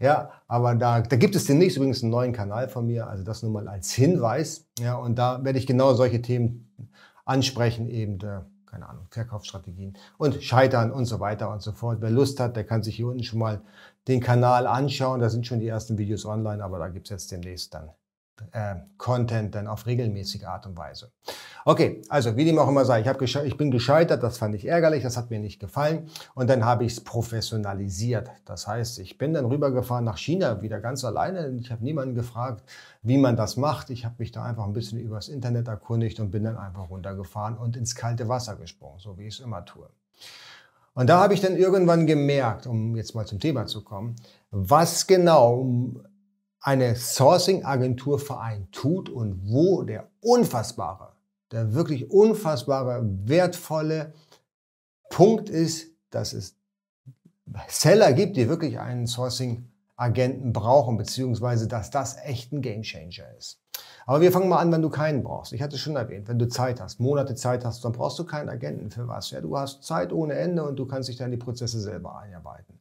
Ja, 0.00 0.30
aber 0.48 0.74
da, 0.74 1.00
da 1.00 1.16
gibt 1.16 1.36
es 1.36 1.44
demnächst 1.44 1.76
übrigens 1.76 2.02
einen 2.02 2.10
neuen 2.10 2.32
Kanal 2.32 2.68
von 2.68 2.86
mir, 2.86 3.08
also 3.08 3.24
das 3.24 3.42
nur 3.42 3.52
mal 3.52 3.68
als 3.68 3.92
Hinweis. 3.92 4.66
Ja, 4.78 4.96
und 4.96 5.16
da 5.16 5.42
werde 5.44 5.58
ich 5.58 5.66
genau 5.66 5.94
solche 5.94 6.22
Themen 6.22 6.70
ansprechen, 7.24 7.88
eben, 7.88 8.20
äh, 8.20 8.40
keine 8.66 8.88
Ahnung, 8.88 9.06
Verkaufsstrategien 9.10 9.96
und 10.18 10.42
Scheitern 10.42 10.92
und 10.92 11.06
so 11.06 11.20
weiter 11.20 11.50
und 11.50 11.62
so 11.62 11.72
fort. 11.72 11.98
Wer 12.00 12.10
Lust 12.10 12.40
hat, 12.40 12.56
der 12.56 12.64
kann 12.64 12.82
sich 12.82 12.96
hier 12.96 13.06
unten 13.06 13.22
schon 13.22 13.38
mal 13.38 13.62
den 14.08 14.20
Kanal 14.20 14.66
anschauen. 14.66 15.20
Da 15.20 15.28
sind 15.28 15.46
schon 15.46 15.60
die 15.60 15.68
ersten 15.68 15.98
Videos 15.98 16.26
online, 16.26 16.62
aber 16.62 16.78
da 16.78 16.88
gibt 16.88 17.06
es 17.06 17.10
jetzt 17.10 17.32
demnächst 17.32 17.74
dann 17.74 17.90
äh, 18.52 18.76
Content 18.98 19.54
dann 19.54 19.66
auf 19.66 19.86
regelmäßige 19.86 20.44
Art 20.44 20.66
und 20.66 20.76
Weise. 20.76 21.10
Okay, 21.64 22.02
also 22.08 22.36
wie 22.36 22.44
dem 22.44 22.58
auch 22.58 22.68
immer 22.68 22.84
sei, 22.84 23.00
ich, 23.00 23.36
ich 23.36 23.56
bin 23.56 23.70
gescheitert, 23.70 24.22
das 24.22 24.38
fand 24.38 24.54
ich 24.54 24.66
ärgerlich, 24.66 25.02
das 25.02 25.16
hat 25.16 25.30
mir 25.30 25.40
nicht 25.40 25.58
gefallen 25.58 26.08
und 26.34 26.48
dann 26.48 26.64
habe 26.64 26.84
ich 26.84 26.92
es 26.92 27.00
professionalisiert. 27.02 28.30
Das 28.44 28.68
heißt, 28.68 28.98
ich 29.00 29.18
bin 29.18 29.34
dann 29.34 29.46
rübergefahren 29.46 30.04
nach 30.04 30.18
China 30.18 30.62
wieder 30.62 30.80
ganz 30.80 31.04
alleine. 31.04 31.48
Ich 31.58 31.70
habe 31.72 31.82
niemanden 31.82 32.14
gefragt, 32.14 32.62
wie 33.02 33.18
man 33.18 33.36
das 33.36 33.56
macht. 33.56 33.90
Ich 33.90 34.04
habe 34.04 34.14
mich 34.18 34.32
da 34.32 34.44
einfach 34.44 34.64
ein 34.64 34.72
bisschen 34.72 35.00
übers 35.00 35.28
Internet 35.28 35.68
erkundigt 35.68 36.20
und 36.20 36.30
bin 36.30 36.44
dann 36.44 36.56
einfach 36.56 36.88
runtergefahren 36.88 37.56
und 37.56 37.76
ins 37.76 37.94
kalte 37.94 38.28
Wasser 38.28 38.56
gesprungen, 38.56 38.98
so 38.98 39.18
wie 39.18 39.26
ich 39.26 39.34
es 39.34 39.40
immer 39.40 39.64
tue. 39.64 39.88
Und 40.94 41.08
da 41.08 41.20
habe 41.20 41.34
ich 41.34 41.42
dann 41.42 41.56
irgendwann 41.56 42.06
gemerkt, 42.06 42.66
um 42.66 42.96
jetzt 42.96 43.14
mal 43.14 43.26
zum 43.26 43.38
Thema 43.38 43.66
zu 43.66 43.84
kommen, 43.84 44.16
was 44.50 45.06
genau 45.06 45.66
eine 46.66 46.96
Sourcing-Agentur 46.96 48.18
Verein 48.18 48.66
tut 48.72 49.08
und 49.08 49.40
wo 49.44 49.82
der 49.82 50.08
unfassbare, 50.20 51.12
der 51.52 51.74
wirklich 51.74 52.10
unfassbare, 52.10 53.08
wertvolle 53.24 54.12
Punkt 55.08 55.48
ist, 55.48 55.92
dass 56.10 56.32
es 56.32 56.56
Seller 57.68 58.12
gibt, 58.12 58.36
die 58.36 58.48
wirklich 58.48 58.80
einen 58.80 59.06
Sourcing-Agenten 59.06 60.52
brauchen, 60.52 60.96
beziehungsweise 60.96 61.68
dass 61.68 61.90
das 61.90 62.16
echt 62.24 62.52
ein 62.52 62.62
Gamechanger 62.62 63.32
ist. 63.38 63.60
Aber 64.04 64.20
wir 64.20 64.32
fangen 64.32 64.48
mal 64.48 64.58
an, 64.58 64.72
wenn 64.72 64.82
du 64.82 64.90
keinen 64.90 65.22
brauchst. 65.22 65.52
Ich 65.52 65.62
hatte 65.62 65.78
schon 65.78 65.94
erwähnt, 65.94 66.26
wenn 66.26 66.40
du 66.40 66.48
Zeit 66.48 66.80
hast, 66.80 66.98
Monate 66.98 67.36
Zeit 67.36 67.64
hast, 67.64 67.84
dann 67.84 67.92
brauchst 67.92 68.18
du 68.18 68.24
keinen 68.24 68.48
Agenten 68.48 68.90
für 68.90 69.06
was. 69.06 69.30
Ja, 69.30 69.40
du 69.40 69.56
hast 69.56 69.84
Zeit 69.84 70.12
ohne 70.12 70.34
Ende 70.34 70.64
und 70.64 70.76
du 70.76 70.86
kannst 70.86 71.08
dich 71.08 71.16
dann 71.16 71.30
die 71.30 71.36
Prozesse 71.36 71.78
selber 71.80 72.18
einarbeiten. 72.18 72.80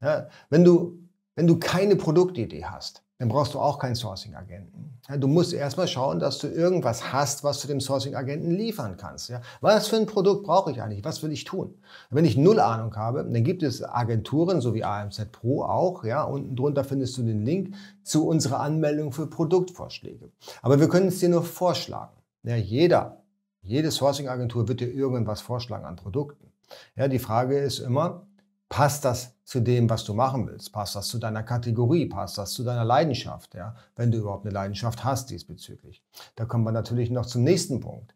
Ja, 0.00 0.28
wenn 0.48 0.64
du 0.64 0.98
wenn 1.36 1.46
du 1.46 1.58
keine 1.58 1.96
Produktidee 1.96 2.64
hast, 2.64 3.02
dann 3.18 3.28
brauchst 3.28 3.54
du 3.54 3.58
auch 3.58 3.78
keinen 3.78 3.94
Sourcing-Agenten. 3.94 4.98
Ja, 5.08 5.16
du 5.16 5.26
musst 5.26 5.54
erstmal 5.54 5.88
schauen, 5.88 6.18
dass 6.18 6.38
du 6.38 6.48
irgendwas 6.48 7.12
hast, 7.12 7.44
was 7.44 7.62
du 7.62 7.68
dem 7.68 7.80
Sourcing-Agenten 7.80 8.50
liefern 8.50 8.96
kannst. 8.98 9.30
Ja? 9.30 9.40
Was 9.60 9.88
für 9.88 9.96
ein 9.96 10.06
Produkt 10.06 10.44
brauche 10.44 10.70
ich 10.70 10.82
eigentlich? 10.82 11.04
Was 11.04 11.22
will 11.22 11.32
ich 11.32 11.44
tun? 11.44 11.78
Wenn 12.10 12.26
ich 12.26 12.36
null 12.36 12.60
Ahnung 12.60 12.94
habe, 12.94 13.24
dann 13.24 13.44
gibt 13.44 13.62
es 13.62 13.82
Agenturen, 13.82 14.60
so 14.60 14.74
wie 14.74 14.84
AMZ 14.84 15.32
Pro 15.32 15.62
auch. 15.62 16.04
Ja? 16.04 16.24
Unten 16.24 16.56
drunter 16.56 16.84
findest 16.84 17.16
du 17.16 17.22
den 17.22 17.44
Link 17.44 17.74
zu 18.02 18.26
unserer 18.26 18.60
Anmeldung 18.60 19.12
für 19.12 19.26
Produktvorschläge. 19.26 20.30
Aber 20.60 20.78
wir 20.78 20.88
können 20.88 21.08
es 21.08 21.18
dir 21.18 21.30
nur 21.30 21.42
vorschlagen. 21.42 22.16
Ja, 22.42 22.56
jeder, 22.56 23.22
jede 23.62 23.90
Sourcing-Agentur 23.90 24.68
wird 24.68 24.80
dir 24.80 24.92
irgendwas 24.92 25.40
vorschlagen 25.40 25.86
an 25.86 25.96
Produkten. 25.96 26.52
Ja, 26.96 27.08
die 27.08 27.18
Frage 27.18 27.58
ist 27.58 27.78
immer, 27.78 28.26
Passt 28.68 29.04
das 29.04 29.34
zu 29.44 29.60
dem, 29.60 29.88
was 29.88 30.04
du 30.04 30.12
machen 30.12 30.46
willst? 30.48 30.72
Passt 30.72 30.96
das 30.96 31.08
zu 31.08 31.18
deiner 31.18 31.42
Kategorie? 31.42 32.06
Passt 32.06 32.36
das 32.38 32.52
zu 32.52 32.64
deiner 32.64 32.84
Leidenschaft? 32.84 33.54
Ja, 33.54 33.76
wenn 33.94 34.10
du 34.10 34.18
überhaupt 34.18 34.44
eine 34.44 34.52
Leidenschaft 34.52 35.04
hast 35.04 35.30
diesbezüglich. 35.30 36.02
Da 36.34 36.44
kommen 36.44 36.64
wir 36.64 36.72
natürlich 36.72 37.10
noch 37.10 37.26
zum 37.26 37.44
nächsten 37.44 37.80
Punkt. 37.80 38.14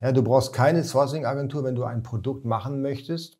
Ja, 0.00 0.12
du 0.12 0.22
brauchst 0.22 0.52
keine 0.52 0.84
Sourcing-Agentur, 0.84 1.64
wenn 1.64 1.74
du 1.74 1.84
ein 1.84 2.04
Produkt 2.04 2.44
machen 2.44 2.80
möchtest, 2.80 3.38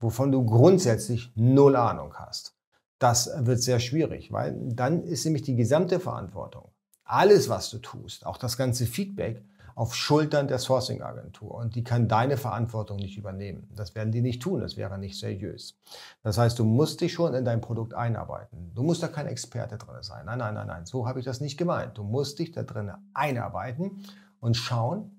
wovon 0.00 0.32
du 0.32 0.44
grundsätzlich 0.44 1.32
null 1.36 1.76
Ahnung 1.76 2.14
hast. 2.14 2.56
Das 2.98 3.30
wird 3.36 3.62
sehr 3.62 3.78
schwierig, 3.78 4.32
weil 4.32 4.56
dann 4.74 5.04
ist 5.04 5.24
nämlich 5.24 5.42
die 5.42 5.54
gesamte 5.54 6.00
Verantwortung 6.00 6.70
alles, 7.10 7.48
was 7.48 7.70
du 7.70 7.78
tust, 7.78 8.24
auch 8.24 8.36
das 8.36 8.56
ganze 8.56 8.86
Feedback, 8.86 9.42
auf 9.80 9.94
Schultern 9.94 10.46
der 10.46 10.58
Sourcing-Agentur 10.58 11.54
und 11.54 11.74
die 11.74 11.82
kann 11.82 12.06
deine 12.06 12.36
Verantwortung 12.36 12.98
nicht 12.98 13.16
übernehmen. 13.16 13.66
Das 13.74 13.94
werden 13.94 14.12
die 14.12 14.20
nicht 14.20 14.42
tun, 14.42 14.60
das 14.60 14.76
wäre 14.76 14.98
nicht 14.98 15.18
seriös. 15.18 15.80
Das 16.22 16.36
heißt, 16.36 16.58
du 16.58 16.66
musst 16.66 17.00
dich 17.00 17.14
schon 17.14 17.32
in 17.32 17.46
dein 17.46 17.62
Produkt 17.62 17.94
einarbeiten. 17.94 18.72
Du 18.74 18.82
musst 18.82 19.02
da 19.02 19.08
kein 19.08 19.26
Experte 19.26 19.78
drin 19.78 20.02
sein. 20.02 20.26
Nein, 20.26 20.36
nein, 20.36 20.52
nein, 20.52 20.66
nein, 20.66 20.84
so 20.84 21.08
habe 21.08 21.18
ich 21.18 21.24
das 21.24 21.40
nicht 21.40 21.56
gemeint. 21.56 21.96
Du 21.96 22.02
musst 22.04 22.38
dich 22.38 22.52
da 22.52 22.62
drin 22.62 22.92
einarbeiten 23.14 24.04
und 24.38 24.54
schauen, 24.54 25.12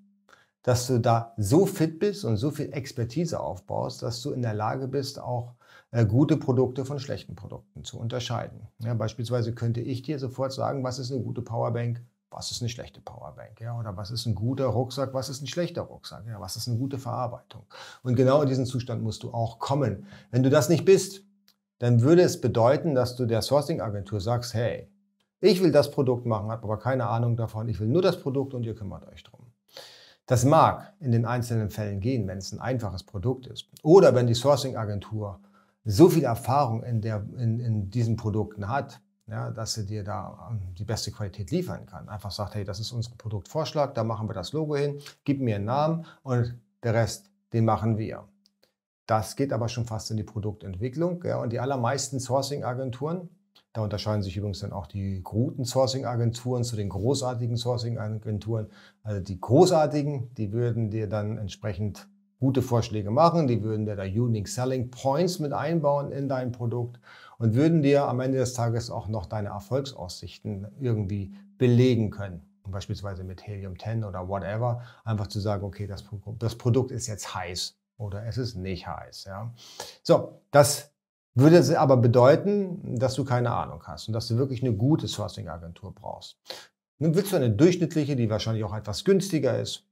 dass 0.61 0.85
du 0.85 0.99
da 0.99 1.33
so 1.37 1.65
fit 1.65 1.97
bist 1.97 2.23
und 2.23 2.37
so 2.37 2.51
viel 2.51 2.71
Expertise 2.71 3.39
aufbaust, 3.39 4.03
dass 4.03 4.21
du 4.21 4.29
in 4.31 4.43
der 4.43 4.53
Lage 4.53 4.87
bist, 4.87 5.19
auch 5.19 5.55
äh, 5.89 6.05
gute 6.05 6.37
Produkte 6.37 6.85
von 6.85 6.99
schlechten 6.99 7.33
Produkten 7.33 7.83
zu 7.83 7.99
unterscheiden. 7.99 8.67
Ja, 8.77 8.93
beispielsweise 8.93 9.55
könnte 9.55 9.81
ich 9.81 10.03
dir 10.03 10.19
sofort 10.19 10.53
sagen, 10.53 10.83
was 10.83 10.99
ist 10.99 11.11
eine 11.11 11.23
gute 11.23 11.41
Powerbank, 11.41 12.03
was 12.31 12.49
ist 12.49 12.61
eine 12.61 12.69
schlechte 12.69 13.01
Powerbank, 13.01 13.59
ja, 13.59 13.77
oder 13.77 13.95
was 13.97 14.09
ist 14.09 14.25
ein 14.25 14.35
guter 14.35 14.65
Rucksack, 14.65 15.13
was 15.13 15.29
ist 15.29 15.41
ein 15.41 15.47
schlechter 15.47 15.81
Rucksack, 15.81 16.25
ja, 16.27 16.39
was 16.39 16.55
ist 16.55 16.67
eine 16.67 16.77
gute 16.77 16.97
Verarbeitung. 16.97 17.65
Und 18.03 18.15
genau 18.15 18.41
in 18.41 18.47
diesen 18.47 18.65
Zustand 18.65 19.03
musst 19.03 19.23
du 19.23 19.33
auch 19.33 19.59
kommen. 19.59 20.07
Wenn 20.31 20.41
du 20.41 20.49
das 20.49 20.69
nicht 20.69 20.85
bist, 20.85 21.23
dann 21.79 22.01
würde 22.01 22.21
es 22.21 22.39
bedeuten, 22.39 22.95
dass 22.95 23.15
du 23.15 23.25
der 23.25 23.41
Sourcing-Agentur 23.41 24.21
sagst, 24.21 24.53
hey, 24.53 24.89
ich 25.41 25.61
will 25.61 25.71
das 25.71 25.91
Produkt 25.91 26.25
machen, 26.25 26.49
habe 26.49 26.63
aber 26.63 26.79
keine 26.79 27.07
Ahnung 27.07 27.35
davon, 27.35 27.67
ich 27.67 27.79
will 27.79 27.87
nur 27.87 28.01
das 28.01 28.21
Produkt 28.21 28.53
und 28.53 28.63
ihr 28.63 28.75
kümmert 28.75 29.07
euch 29.07 29.23
drum. 29.23 29.47
Das 30.25 30.45
mag 30.45 30.93
in 30.99 31.11
den 31.11 31.25
einzelnen 31.25 31.69
Fällen 31.69 31.99
gehen, 31.99 32.27
wenn 32.27 32.37
es 32.37 32.53
ein 32.53 32.59
einfaches 32.59 33.03
Produkt 33.03 33.47
ist. 33.47 33.67
Oder 33.83 34.15
wenn 34.15 34.27
die 34.27 34.35
Sourcing-Agentur 34.35 35.39
so 35.83 36.09
viel 36.09 36.23
Erfahrung 36.23 36.83
in, 36.83 37.01
der, 37.01 37.25
in, 37.37 37.59
in 37.59 37.89
diesen 37.89 38.15
Produkten 38.15 38.69
hat, 38.69 39.01
ja, 39.31 39.49
dass 39.49 39.73
sie 39.73 39.85
dir 39.85 40.03
da 40.03 40.49
ähm, 40.51 40.59
die 40.77 40.83
beste 40.83 41.11
Qualität 41.11 41.51
liefern 41.51 41.85
kann. 41.85 42.09
Einfach 42.09 42.31
sagt, 42.31 42.55
hey, 42.55 42.65
das 42.65 42.79
ist 42.79 42.91
unser 42.91 43.15
Produktvorschlag, 43.17 43.95
da 43.95 44.03
machen 44.03 44.29
wir 44.29 44.33
das 44.33 44.51
Logo 44.51 44.75
hin, 44.75 44.99
gib 45.23 45.39
mir 45.39 45.55
einen 45.55 45.65
Namen 45.65 46.05
und 46.21 46.59
der 46.83 46.93
Rest, 46.93 47.31
den 47.53 47.63
machen 47.63 47.97
wir. 47.97 48.25
Das 49.07 49.35
geht 49.35 49.53
aber 49.53 49.69
schon 49.69 49.85
fast 49.85 50.11
in 50.11 50.17
die 50.17 50.23
Produktentwicklung. 50.23 51.23
Ja, 51.23 51.37
und 51.41 51.51
die 51.51 51.59
allermeisten 51.59 52.19
Sourcing-Agenturen, 52.19 53.29
da 53.73 53.81
unterscheiden 53.81 54.21
sich 54.21 54.35
übrigens 54.35 54.59
dann 54.59 54.73
auch 54.73 54.85
die 54.85 55.21
guten 55.23 55.63
Sourcing-Agenturen 55.63 56.65
zu 56.65 56.75
den 56.75 56.89
großartigen 56.89 57.55
Sourcing-Agenturen. 57.55 58.67
Also 59.01 59.21
die 59.21 59.39
großartigen, 59.39 60.33
die 60.35 60.51
würden 60.51 60.89
dir 60.91 61.07
dann 61.07 61.37
entsprechend 61.37 62.07
gute 62.41 62.63
Vorschläge 62.63 63.11
machen, 63.11 63.47
die 63.47 63.61
würden 63.61 63.85
dir 63.85 63.95
da 63.95 64.03
Unique 64.03 64.47
Selling 64.47 64.89
Points 64.89 65.37
mit 65.37 65.53
einbauen 65.53 66.11
in 66.11 66.27
dein 66.27 66.51
Produkt 66.51 66.99
und 67.37 67.53
würden 67.53 67.83
dir 67.83 68.07
am 68.07 68.19
Ende 68.19 68.39
des 68.39 68.55
Tages 68.55 68.89
auch 68.89 69.07
noch 69.07 69.27
deine 69.27 69.49
Erfolgsaussichten 69.49 70.67
irgendwie 70.79 71.33
belegen 71.59 72.09
können. 72.09 72.41
Beispielsweise 72.65 73.23
mit 73.23 73.45
Helium 73.45 73.77
10 73.77 74.03
oder 74.03 74.27
whatever, 74.27 74.81
einfach 75.03 75.27
zu 75.27 75.39
sagen, 75.39 75.63
okay, 75.63 75.85
das, 75.85 76.03
das 76.39 76.55
Produkt 76.55 76.89
ist 76.89 77.05
jetzt 77.05 77.35
heiß 77.35 77.77
oder 77.97 78.25
es 78.25 78.39
ist 78.39 78.55
nicht 78.55 78.87
heiß. 78.87 79.25
Ja. 79.25 79.53
So, 80.01 80.41
das 80.49 80.91
würde 81.35 81.79
aber 81.79 81.97
bedeuten, 81.97 82.97
dass 82.97 83.13
du 83.13 83.23
keine 83.23 83.51
Ahnung 83.51 83.83
hast 83.85 84.07
und 84.07 84.13
dass 84.13 84.27
du 84.27 84.37
wirklich 84.37 84.63
eine 84.63 84.73
gute 84.73 85.07
Sourcing-Agentur 85.07 85.93
brauchst. 85.93 86.37
Nun 86.97 87.13
willst 87.13 87.33
du 87.33 87.35
eine 87.35 87.51
durchschnittliche, 87.51 88.15
die 88.15 88.31
wahrscheinlich 88.31 88.63
auch 88.63 88.75
etwas 88.75 89.03
günstiger 89.03 89.59
ist, 89.59 89.85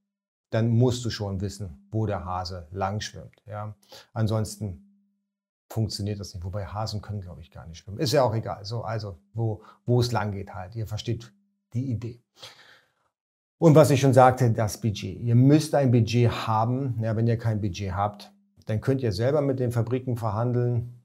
dann 0.49 0.69
musst 0.69 1.05
du 1.05 1.09
schon 1.09 1.41
wissen, 1.41 1.87
wo 1.91 2.05
der 2.05 2.25
Hase 2.25 2.67
lang 2.71 3.01
schwimmt. 3.01 3.41
Ja? 3.45 3.75
Ansonsten 4.13 4.89
funktioniert 5.69 6.19
das 6.19 6.33
nicht. 6.33 6.43
Wobei 6.43 6.65
Hasen 6.65 7.01
können, 7.01 7.21
glaube 7.21 7.41
ich, 7.41 7.51
gar 7.51 7.67
nicht 7.67 7.79
schwimmen. 7.79 7.99
Ist 7.99 8.13
ja 8.13 8.23
auch 8.23 8.33
egal. 8.33 8.65
So, 8.65 8.81
also, 8.81 9.17
wo, 9.33 9.61
wo 9.85 9.99
es 9.99 10.11
lang 10.11 10.31
geht 10.31 10.53
halt. 10.53 10.75
Ihr 10.75 10.87
versteht 10.87 11.31
die 11.73 11.91
Idee. 11.91 12.21
Und 13.59 13.75
was 13.75 13.91
ich 13.91 13.99
schon 13.99 14.13
sagte, 14.13 14.51
das 14.51 14.79
Budget. 14.79 15.19
Ihr 15.19 15.35
müsst 15.35 15.75
ein 15.75 15.91
Budget 15.91 16.31
haben. 16.47 16.97
Ja, 17.01 17.15
wenn 17.15 17.27
ihr 17.27 17.37
kein 17.37 17.61
Budget 17.61 17.93
habt, 17.93 18.31
dann 18.65 18.81
könnt 18.81 19.01
ihr 19.01 19.11
selber 19.11 19.41
mit 19.41 19.59
den 19.59 19.71
Fabriken 19.71 20.15
verhandeln. 20.15 20.98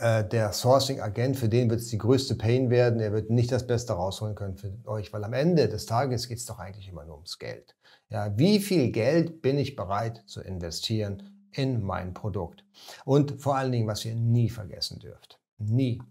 Äh, 0.00 0.24
der 0.28 0.52
Sourcing-Agent, 0.52 1.36
für 1.36 1.48
den 1.48 1.70
wird 1.70 1.80
es 1.80 1.88
die 1.88 1.98
größte 1.98 2.34
Pain 2.34 2.70
werden. 2.70 3.00
Er 3.00 3.12
wird 3.12 3.30
nicht 3.30 3.52
das 3.52 3.66
Beste 3.66 3.92
rausholen 3.92 4.34
können 4.34 4.56
für 4.56 4.72
euch, 4.86 5.12
weil 5.12 5.24
am 5.24 5.32
Ende 5.32 5.68
des 5.68 5.86
Tages 5.86 6.28
geht 6.28 6.38
es 6.38 6.46
doch 6.46 6.58
eigentlich 6.58 6.88
immer 6.88 7.04
nur 7.04 7.16
ums 7.16 7.38
Geld. 7.38 7.76
Ja, 8.08 8.36
wie 8.36 8.58
viel 8.58 8.90
Geld 8.90 9.40
bin 9.40 9.58
ich 9.58 9.76
bereit 9.76 10.22
zu 10.26 10.40
investieren 10.40 11.48
in 11.52 11.82
mein 11.82 12.12
Produkt? 12.12 12.64
Und 13.04 13.40
vor 13.40 13.56
allen 13.56 13.72
Dingen, 13.72 13.86
was 13.86 14.04
ihr 14.04 14.14
nie 14.14 14.50
vergessen 14.50 14.98
dürft. 14.98 15.38
Nie. 15.58 16.02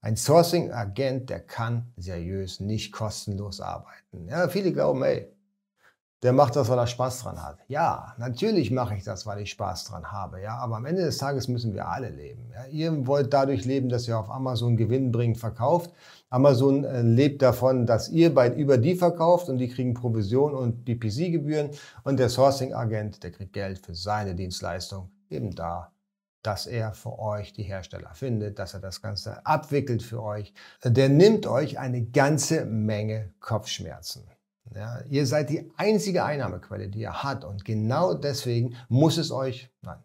Ein 0.00 0.16
Sourcing-Agent, 0.16 1.28
der 1.28 1.40
kann 1.40 1.92
seriös 1.96 2.58
nicht 2.58 2.90
kostenlos 2.90 3.60
arbeiten. 3.60 4.28
Ja, 4.28 4.48
viele 4.48 4.72
glauben, 4.72 5.02
ey, 5.02 5.30
der 6.22 6.34
macht 6.34 6.54
das, 6.54 6.68
weil 6.68 6.78
er 6.78 6.86
Spaß 6.86 7.22
dran 7.22 7.42
hat. 7.42 7.58
Ja, 7.68 8.14
natürlich 8.18 8.70
mache 8.70 8.94
ich 8.94 9.04
das, 9.04 9.24
weil 9.24 9.40
ich 9.40 9.50
Spaß 9.50 9.84
dran 9.84 10.12
habe. 10.12 10.42
Ja, 10.42 10.58
aber 10.58 10.76
am 10.76 10.84
Ende 10.84 11.02
des 11.02 11.16
Tages 11.16 11.48
müssen 11.48 11.72
wir 11.72 11.88
alle 11.88 12.10
leben. 12.10 12.50
Ja, 12.52 12.66
ihr 12.66 13.06
wollt 13.06 13.32
dadurch 13.32 13.64
leben, 13.64 13.88
dass 13.88 14.06
ihr 14.06 14.18
auf 14.18 14.30
Amazon 14.30 14.76
Gewinn 14.76 15.12
bringt, 15.12 15.38
verkauft. 15.38 15.90
Amazon 16.28 16.84
äh, 16.84 17.00
lebt 17.00 17.40
davon, 17.40 17.86
dass 17.86 18.10
ihr 18.10 18.34
bei, 18.34 18.52
über 18.52 18.76
die 18.76 18.96
verkauft 18.96 19.48
und 19.48 19.58
die 19.58 19.68
kriegen 19.68 19.94
Provision 19.94 20.54
und 20.54 20.84
BPC-Gebühren. 20.84 21.70
Und 22.04 22.18
der 22.18 22.28
Sourcing-Agent, 22.28 23.22
der 23.22 23.32
kriegt 23.32 23.54
Geld 23.54 23.78
für 23.78 23.94
seine 23.94 24.34
Dienstleistung 24.34 25.10
eben 25.30 25.54
da, 25.54 25.90
dass 26.42 26.66
er 26.66 26.92
für 26.92 27.18
euch 27.18 27.54
die 27.54 27.62
Hersteller 27.62 28.14
findet, 28.14 28.58
dass 28.58 28.74
er 28.74 28.80
das 28.80 29.00
Ganze 29.00 29.44
abwickelt 29.46 30.02
für 30.02 30.22
euch. 30.22 30.52
Der 30.84 31.08
nimmt 31.08 31.46
euch 31.46 31.78
eine 31.78 32.02
ganze 32.02 32.66
Menge 32.66 33.32
Kopfschmerzen. 33.40 34.22
Ja, 34.74 35.00
ihr 35.08 35.26
seid 35.26 35.50
die 35.50 35.70
einzige 35.76 36.24
Einnahmequelle, 36.24 36.88
die 36.88 37.02
er 37.02 37.22
hat. 37.22 37.44
Und 37.44 37.64
genau 37.64 38.14
deswegen 38.14 38.76
muss 38.88 39.18
es 39.18 39.30
euch, 39.30 39.70
nein, 39.82 39.98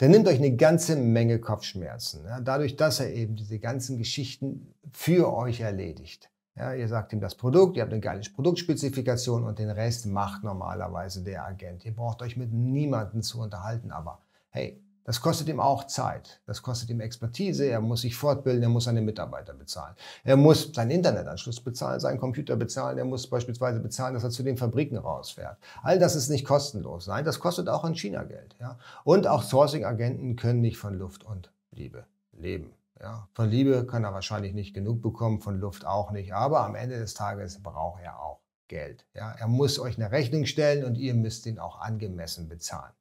der 0.00 0.08
nimmt 0.08 0.28
euch 0.28 0.38
eine 0.38 0.56
ganze 0.56 0.96
Menge 0.96 1.40
Kopfschmerzen. 1.40 2.24
Ja, 2.24 2.40
dadurch, 2.40 2.76
dass 2.76 3.00
er 3.00 3.12
eben 3.12 3.36
diese 3.36 3.58
ganzen 3.58 3.98
Geschichten 3.98 4.74
für 4.92 5.32
euch 5.34 5.60
erledigt. 5.60 6.30
Ja, 6.56 6.74
ihr 6.74 6.88
sagt 6.88 7.12
ihm 7.12 7.20
das 7.20 7.36
Produkt, 7.36 7.76
ihr 7.76 7.82
habt 7.82 7.92
eine 7.92 8.00
geile 8.00 8.20
Produktspezifikation 8.34 9.44
und 9.44 9.58
den 9.58 9.70
Rest 9.70 10.06
macht 10.06 10.42
normalerweise 10.42 11.22
der 11.22 11.44
Agent. 11.44 11.84
Ihr 11.84 11.94
braucht 11.94 12.20
euch 12.22 12.36
mit 12.36 12.52
niemandem 12.52 13.22
zu 13.22 13.40
unterhalten, 13.40 13.92
aber 13.92 14.20
hey, 14.50 14.82
das 15.08 15.22
kostet 15.22 15.48
ihm 15.48 15.58
auch 15.58 15.86
Zeit. 15.86 16.38
Das 16.44 16.60
kostet 16.60 16.90
ihm 16.90 17.00
Expertise. 17.00 17.64
Er 17.64 17.80
muss 17.80 18.02
sich 18.02 18.14
fortbilden. 18.14 18.62
Er 18.62 18.68
muss 18.68 18.84
seine 18.84 19.00
Mitarbeiter 19.00 19.54
bezahlen. 19.54 19.94
Er 20.22 20.36
muss 20.36 20.70
seinen 20.74 20.90
Internetanschluss 20.90 21.62
bezahlen, 21.62 21.98
seinen 21.98 22.18
Computer 22.18 22.56
bezahlen. 22.56 22.98
Er 22.98 23.06
muss 23.06 23.26
beispielsweise 23.26 23.80
bezahlen, 23.80 24.12
dass 24.12 24.24
er 24.24 24.28
zu 24.28 24.42
den 24.42 24.58
Fabriken 24.58 24.98
rausfährt. 24.98 25.56
All 25.82 25.98
das 25.98 26.14
ist 26.14 26.28
nicht 26.28 26.44
kostenlos. 26.44 27.06
Nein, 27.06 27.24
das 27.24 27.40
kostet 27.40 27.70
auch 27.70 27.86
in 27.86 27.94
China 27.94 28.22
Geld. 28.24 28.54
Ja? 28.60 28.78
Und 29.02 29.26
auch 29.26 29.42
Sourcing-Agenten 29.44 30.36
können 30.36 30.60
nicht 30.60 30.76
von 30.76 30.98
Luft 30.98 31.24
und 31.24 31.50
Liebe 31.70 32.04
leben. 32.32 32.74
Ja? 33.00 33.28
Von 33.32 33.48
Liebe 33.48 33.86
kann 33.86 34.04
er 34.04 34.12
wahrscheinlich 34.12 34.52
nicht 34.52 34.74
genug 34.74 35.00
bekommen, 35.00 35.40
von 35.40 35.58
Luft 35.58 35.86
auch 35.86 36.10
nicht. 36.10 36.34
Aber 36.34 36.66
am 36.66 36.74
Ende 36.74 36.98
des 36.98 37.14
Tages 37.14 37.62
braucht 37.62 38.02
er 38.02 38.20
auch 38.20 38.40
Geld. 38.68 39.06
Ja? 39.14 39.32
Er 39.32 39.48
muss 39.48 39.78
euch 39.78 39.96
eine 39.96 40.10
Rechnung 40.10 40.44
stellen 40.44 40.84
und 40.84 40.96
ihr 40.96 41.14
müsst 41.14 41.46
ihn 41.46 41.58
auch 41.58 41.80
angemessen 41.80 42.46
bezahlen. 42.46 42.92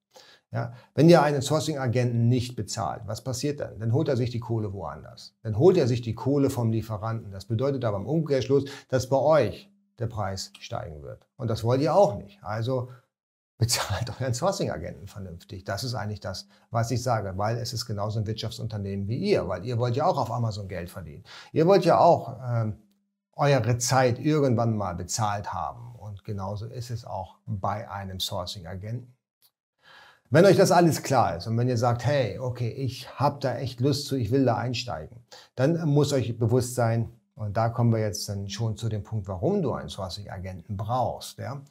Ja, 0.51 0.74
wenn 0.96 1.10
ihr 1.10 1.22
einen 1.22 1.42
Sourcing-Agenten 1.42 2.30
nicht 2.30 2.56
bezahlt, 2.56 3.01
was 3.06 3.22
passiert 3.22 3.60
dann? 3.60 3.80
Dann 3.80 3.92
holt 3.92 4.08
er 4.08 4.16
sich 4.16 4.30
die 4.30 4.39
Kohle 4.39 4.72
woanders. 4.72 5.36
Dann 5.44 5.58
holt 5.58 5.75
er 5.75 5.88
sich 5.88 6.01
die 6.01 6.16
Kohle 6.16 6.50
vom 6.50 6.72
Lieferanten. 6.72 7.32
Das 7.32 7.46
bedeutet 7.46 7.84
aber 7.84 7.98
im 7.98 8.08
Umkehrschluss, 8.08 8.63
dass 8.88 9.10
bei 9.10 9.18
euch 9.18 9.70
der 10.00 10.08
Preis 10.08 10.54
steigen 10.60 11.04
wird. 11.04 11.27
Und 11.36 11.50
das 11.50 11.63
wollt 11.63 11.82
ihr 11.82 11.94
auch 11.94 12.18
nicht. 12.18 12.42
Also 12.44 12.89
bezahlt 13.58 14.10
euren 14.22 14.34
Sourcing-Agenten 14.34 15.08
vernünftig. 15.08 15.66
Das 15.66 15.84
ist 15.84 15.96
eigentlich 15.96 16.22
das, 16.22 16.48
was 16.70 16.92
ich 16.92 17.04
sage, 17.04 17.38
weil 17.38 17.58
es 17.58 17.74
ist 17.74 17.86
genauso 17.86 18.20
ein 18.20 18.27
Wirtschaftsunternehmen 18.27 19.08
wie 19.08 19.18
ihr, 19.18 19.48
weil 19.50 19.66
ihr 19.66 19.77
wollt 19.77 19.96
ja 19.96 20.06
auch 20.06 20.18
auf 20.18 20.32
Amazon 20.32 20.70
Geld 20.70 20.89
verdienen. 20.89 21.24
Ihr 21.51 21.66
wollt 21.68 21.84
ja 21.84 22.00
auch 22.00 22.39
ähm, 22.48 22.77
eure 23.34 23.77
Zeit 23.80 24.20
irgendwann 24.20 24.77
mal 24.77 24.96
bezahlt 24.96 25.54
haben. 25.54 25.94
Und 25.96 26.24
genauso 26.24 26.68
ist 26.68 26.89
es 26.89 27.04
auch 27.04 27.38
bei 27.46 27.89
einem 27.89 28.20
Sourcing-Agenten. 28.20 29.17
Wenn 30.30 30.46
euch 30.46 30.58
das 30.58 30.72
alles 30.72 31.04
klar 31.04 31.38
ist 31.38 31.48
und 31.48 31.58
wenn 31.58 31.70
ihr 31.70 31.78
sagt, 31.78 32.06
hey, 32.06 32.38
okay, 32.40 32.70
ich 32.70 33.10
habe 33.18 33.40
da 33.40 33.56
echt 33.58 33.80
Lust 33.80 34.08
zu, 34.08 34.16
ich 34.18 34.32
will 34.32 34.44
da 34.44 34.58
einsteigen, 34.58 35.26
dann 35.56 35.88
muss 35.88 36.12
euch 36.12 36.38
bewusst 36.38 36.76
sein, 36.76 37.12
und 37.36 37.56
da 37.56 37.70
kommen 37.70 37.94
wir 37.94 38.00
jetzt 38.00 38.28
dann 38.28 38.50
schon 38.50 38.76
zu 38.78 38.90
dem 38.90 39.04
Punkt, 39.04 39.28
warum 39.28 39.62
du 39.62 39.72
einen 39.72 39.90
Sourcing-Agenten 39.90 40.76
brauchst. 40.76 41.38
Ja? 41.38 41.64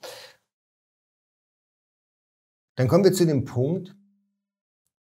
Dann 2.77 2.87
kommen 2.87 3.03
wir 3.03 3.13
zu 3.13 3.27
dem 3.27 3.45
Punkt, 3.45 3.97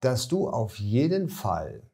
dass 0.01 0.27
du 0.27 0.47
auf 0.47 0.77
jeden 0.77 1.29
Fall 1.29 1.90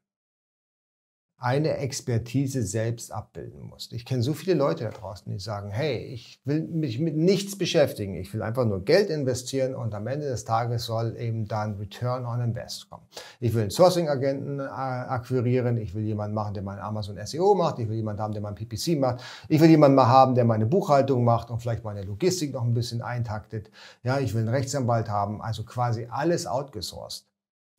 eine 1.40 1.78
Expertise 1.78 2.64
selbst 2.64 3.12
abbilden 3.12 3.62
musst. 3.62 3.94
Ich 3.94 4.06
kenne 4.06 4.24
so 4.24 4.34
viele 4.34 4.56
Leute 4.56 4.86
da 4.86 4.90
draußen, 4.90 5.32
die 5.32 5.38
sagen, 5.38 5.70
hey, 5.70 5.98
ich 5.98 6.42
will 6.46 6.62
mich 6.62 6.98
mit 6.98 7.16
nichts 7.16 7.56
beschäftigen, 7.56 8.16
ich 8.16 8.34
will 8.34 8.42
einfach 8.42 8.66
nur 8.66 8.84
Geld 8.84 9.12
investieren 9.12 9.76
und 9.76 9.94
am 9.94 10.08
Ende 10.08 10.28
des 10.28 10.46
Tages 10.46 10.86
soll 10.86 11.16
eben 11.16 11.48
dann 11.48 11.76
Return 11.76 12.26
on 12.26 12.42
Invest 12.42 12.90
kommen. 12.90 13.04
Ich 13.40 13.54
will 13.54 13.62
einen 13.62 13.70
Sourcing-Agenten 13.70 14.60
äh, 14.60 14.64
akquirieren, 14.64 15.78
ich 15.78 15.94
will 15.94 16.04
jemanden 16.04 16.34
machen, 16.34 16.56
der 16.56 16.64
mein 16.64 16.80
Amazon 16.80 17.24
SEO 17.24 17.54
macht, 17.54 17.78
ich 17.78 17.88
will 17.88 17.98
jemanden 17.98 18.24
haben, 18.24 18.34
der 18.34 18.42
mein 18.42 18.56
PPC 18.56 18.98
macht, 19.00 19.24
ich 19.48 19.62
will 19.62 19.70
jemanden 19.70 19.96
mal 19.96 20.08
haben, 20.08 20.34
der 20.34 20.46
meine 20.46 20.66
Buchhaltung 20.66 21.24
macht 21.24 21.52
und 21.52 21.62
vielleicht 21.62 21.84
meine 21.84 22.02
Logistik 22.02 22.52
noch 22.52 22.64
ein 22.64 22.74
bisschen 22.74 23.04
eintaktet. 23.04 23.70
Ja, 24.02 24.18
ich 24.20 24.34
will 24.34 24.42
einen 24.42 24.50
Rechtsanwalt 24.50 25.08
haben, 25.08 25.40
also 25.44 25.64
quasi 25.64 26.08
alles 26.10 26.48
outgesourced. 26.48 27.28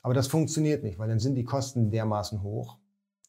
Aber 0.03 0.15
das 0.15 0.29
funktioniert 0.29 0.85
nicht, 0.85 1.00
weil 1.00 1.09
dann 1.09 1.19
sind 1.19 1.35
die 1.35 1.43
Kosten 1.43 1.91
dermaßen 1.91 2.45
hoch 2.45 2.77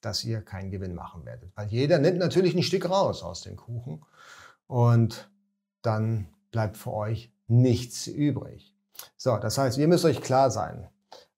dass 0.02 0.24
ihr 0.24 0.42
keinen 0.42 0.72
Gewinn 0.72 0.96
machen 0.96 1.26
werdet. 1.26 1.52
Weil 1.56 1.68
jeder 1.68 2.00
nimmt 2.00 2.20
natürlich 2.20 2.56
ein 2.56 2.64
Stück 2.64 2.90
raus 2.90 3.24
aus 3.24 3.42
dem 3.42 3.56
Kuchen 3.56 4.04
und 4.68 5.30
dann 5.82 6.28
bleibt 6.52 6.78
für 6.78 6.94
euch 6.94 7.32
nichts 7.48 8.08
übrig. 8.08 8.76
So, 9.18 9.38
das 9.38 9.58
heißt, 9.58 9.78
ihr 9.78 9.88
müsst 9.88 10.06
euch 10.06 10.22
klar 10.22 10.52
sein, 10.52 10.88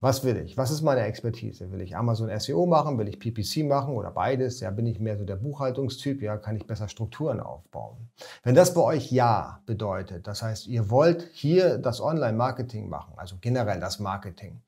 was 0.01 0.23
will 0.23 0.35
ich? 0.37 0.57
Was 0.57 0.71
ist 0.71 0.81
meine 0.81 1.01
Expertise? 1.01 1.71
Will 1.71 1.81
ich 1.81 1.95
Amazon 1.95 2.27
SEO 2.39 2.65
machen? 2.65 2.97
Will 2.97 3.07
ich 3.07 3.19
PPC 3.19 3.63
machen 3.67 3.93
oder 3.93 4.09
beides? 4.09 4.59
Ja, 4.59 4.71
bin 4.71 4.87
ich 4.87 4.99
mehr 4.99 5.15
so 5.15 5.25
der 5.25 5.35
Buchhaltungstyp? 5.35 6.23
Ja, 6.23 6.37
kann 6.37 6.55
ich 6.55 6.65
besser 6.65 6.87
Strukturen 6.87 7.39
aufbauen? 7.39 8.09
Wenn 8.41 8.55
das 8.55 8.73
bei 8.73 8.81
euch 8.81 9.11
Ja 9.11 9.61
bedeutet, 9.67 10.25
das 10.25 10.41
heißt, 10.41 10.65
ihr 10.65 10.89
wollt 10.89 11.29
hier 11.33 11.77
das 11.77 12.01
Online-Marketing 12.01 12.89
machen, 12.89 13.13
also 13.15 13.35
generell 13.39 13.79
das 13.79 13.99
Marketing, 13.99 14.63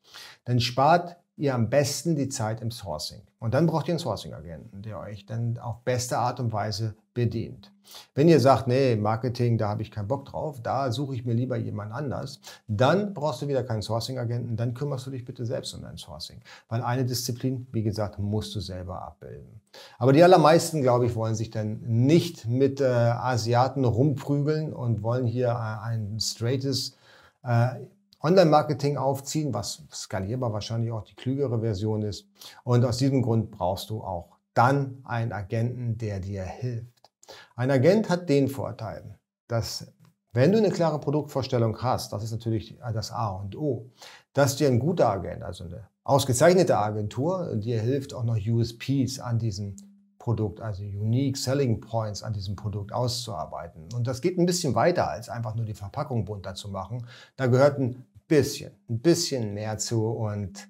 dann 0.46 0.60
spart 0.60 1.18
ihr 1.36 1.56
am 1.56 1.70
besten 1.70 2.16
die 2.16 2.30
Zeit 2.30 2.62
im 2.62 2.72
Sourcing. 2.72 3.22
Und 3.40 3.54
dann 3.54 3.66
braucht 3.66 3.88
ihr 3.88 3.94
einen 3.94 4.00
Sourcing-Agenten, 4.00 4.84
der 4.84 5.00
euch 5.00 5.26
dann 5.26 5.58
auf 5.58 5.82
beste 5.84 6.18
Art 6.18 6.40
und 6.40 6.54
Weise 6.54 6.96
bedient. 7.14 7.72
Wenn 8.16 8.28
ihr 8.28 8.40
sagt, 8.40 8.68
nee, 8.68 8.96
Marketing, 8.96 9.58
da 9.58 9.68
habe 9.70 9.82
ich 9.82 9.92
keinen 9.92 10.08
Bock 10.08 10.26
drauf, 10.26 10.62
da 10.62 10.92
suche 10.92 11.16
ich 11.16 11.26
mir 11.26 11.34
lieber 11.34 11.58
jemand 11.58 11.92
anders, 11.92 12.40
dann 12.68 13.14
brauchst 13.14 13.42
du 13.42 13.48
wieder 13.48 13.64
keinen 13.64 13.82
Sourcing-Agenten, 13.82 14.56
dann 14.56 14.74
kümmerst 14.74 15.06
du 15.08 15.12
dich 15.12 15.26
bitte 15.26 15.46
selbst 15.46 15.74
um 15.74 15.82
dein 15.82 15.98
Sourcing. 15.98 16.40
Weil 16.70 16.82
eine 16.82 17.06
Disziplin, 17.06 17.68
wie 17.72 17.84
gesagt, 17.84 18.20
musst 18.20 18.56
du 18.56 18.60
selber 18.60 19.02
abbilden. 19.02 19.62
Aber 19.98 20.14
die 20.14 20.24
allermeisten, 20.24 20.82
glaube 20.82 21.08
ich, 21.08 21.16
wollen 21.16 21.36
sich 21.36 21.50
dann 21.50 21.82
nicht 21.82 22.48
mit 22.48 22.80
äh, 22.80 22.86
Asiaten 22.86 23.86
rumprügeln 23.86 24.72
und 24.72 25.04
wollen 25.04 25.26
hier 25.26 25.50
äh, 25.50 25.86
ein 25.86 26.20
straightes 26.20 26.96
äh, 27.44 27.82
Online-Marketing 28.24 28.98
aufziehen, 28.98 29.54
was 29.54 29.84
skalierbar 29.92 30.54
wahrscheinlich 30.54 30.92
auch 30.92 31.04
die 31.04 31.16
klügere 31.16 31.60
Version 31.60 32.02
ist. 32.04 32.26
Und 32.64 32.86
aus 32.86 32.98
diesem 32.98 33.22
Grund 33.22 33.52
brauchst 33.52 33.90
du 33.90 34.02
auch 34.02 34.38
dann 34.54 35.02
einen 35.04 35.34
Agenten, 35.34 35.98
der 35.98 36.20
dir 36.20 36.44
hilft. 36.44 37.12
Ein 37.56 37.72
Agent 37.72 38.10
hat 38.10 38.30
den 38.30 38.48
Vorteil, 38.48 39.20
dass 39.48 39.94
wenn 40.32 40.52
du 40.52 40.58
eine 40.58 40.72
klare 40.72 41.00
Produktvorstellung 41.00 41.78
hast, 41.82 42.14
das 42.14 42.24
ist 42.24 42.32
natürlich 42.32 42.78
das 42.94 43.12
A 43.12 43.30
und 43.30 43.56
O, 43.56 43.92
dass 44.34 44.56
dir 44.56 44.68
ein 44.68 44.80
guter 44.80 45.10
Agent, 45.10 45.44
also 45.44 45.66
eine 45.66 45.88
ausgezeichnete 46.04 46.78
Agentur, 46.78 47.56
dir 47.58 47.80
hilft 47.82 48.14
auch 48.14 48.24
noch 48.24 48.38
USPs 48.38 49.20
an 49.20 49.38
diesem 49.38 49.76
Produkt, 50.18 50.62
also 50.62 50.84
Unique 50.84 51.38
Selling 51.38 51.82
Points 51.82 52.24
an 52.24 52.34
diesem 52.34 52.56
Produkt 52.56 52.94
auszuarbeiten. 52.94 53.90
Und 53.94 54.08
das 54.08 54.22
geht 54.22 54.38
ein 54.38 54.46
bisschen 54.46 54.74
weiter, 54.74 55.10
als 55.10 55.28
einfach 55.30 55.54
nur 55.54 55.66
die 55.66 55.74
Verpackung 55.74 56.26
bunter 56.26 56.56
zu 56.56 56.70
machen. 56.70 57.06
Da 57.36 57.48
gehört 57.48 57.78
ein 57.78 58.06
bisschen, 58.38 58.72
ein 58.90 59.00
bisschen 59.00 59.54
mehr 59.54 59.78
zu 59.78 60.08
und 60.08 60.68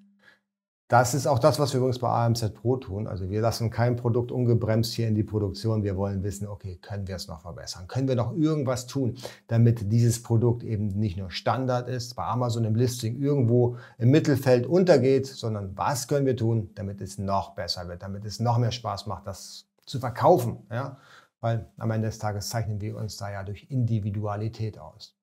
das 0.90 1.16
ist 1.16 1.26
auch 1.26 1.40
das, 1.40 1.58
was 1.60 1.74
wir 1.74 1.80
übrigens 1.80 1.98
bei 1.98 2.10
AMZ 2.10 2.54
Pro 2.54 2.78
tun. 2.78 3.08
Also 3.08 3.30
wir 3.30 3.42
lassen 3.42 3.72
kein 3.72 3.96
Produkt 3.96 4.32
ungebremst 4.32 4.94
hier 4.94 5.08
in 5.08 5.16
die 5.16 5.24
Produktion. 5.24 5.82
Wir 5.82 5.98
wollen 5.98 6.22
wissen, 6.22 6.48
okay, 6.48 6.76
können 6.76 7.08
wir 7.08 7.16
es 7.16 7.28
noch 7.28 7.42
verbessern? 7.42 7.88
Können 7.88 8.08
wir 8.08 8.16
noch 8.16 8.36
irgendwas 8.36 8.86
tun, 8.86 9.18
damit 9.48 9.92
dieses 9.92 10.22
Produkt 10.22 10.62
eben 10.62 10.90
nicht 10.90 11.18
nur 11.18 11.32
Standard 11.32 11.88
ist, 11.88 12.16
bei 12.16 12.26
Amazon 12.26 12.64
im 12.66 12.76
Listing 12.76 13.20
irgendwo 13.20 13.78
im 13.98 14.12
Mittelfeld 14.12 14.68
untergeht, 14.68 15.26
sondern 15.26 15.76
was 15.76 16.08
können 16.08 16.28
wir 16.28 16.38
tun, 16.38 16.70
damit 16.76 17.02
es 17.02 17.18
noch 17.18 17.56
besser 17.56 17.88
wird, 17.88 18.04
damit 18.04 18.24
es 18.26 18.40
noch 18.40 18.60
mehr 18.60 18.72
Spaß 18.72 19.08
macht, 19.08 19.26
das 19.26 19.66
zu 19.88 20.00
verkaufen. 20.00 20.68
Ja? 20.70 20.98
Weil 21.42 21.72
am 21.78 21.90
Ende 21.90 22.10
des 22.10 22.20
Tages 22.20 22.50
zeichnen 22.50 22.82
wir 22.82 22.98
uns 22.98 23.18
da 23.18 23.32
ja 23.32 23.44
durch 23.44 23.66
Individualität 23.72 24.78
aus. 24.78 25.16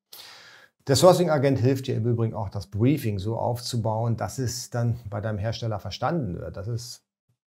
Der 0.87 0.96
Sourcing-Agent 0.96 1.58
hilft 1.58 1.87
dir 1.87 1.96
im 1.96 2.06
Übrigen 2.06 2.34
auch, 2.34 2.49
das 2.49 2.66
Briefing 2.66 3.18
so 3.18 3.38
aufzubauen, 3.38 4.16
dass 4.16 4.38
es 4.38 4.70
dann 4.70 4.99
bei 5.08 5.20
deinem 5.20 5.38
Hersteller 5.38 5.78
verstanden 5.78 6.38
wird. 6.38 6.56
Das 6.56 6.69
ist 6.69 7.04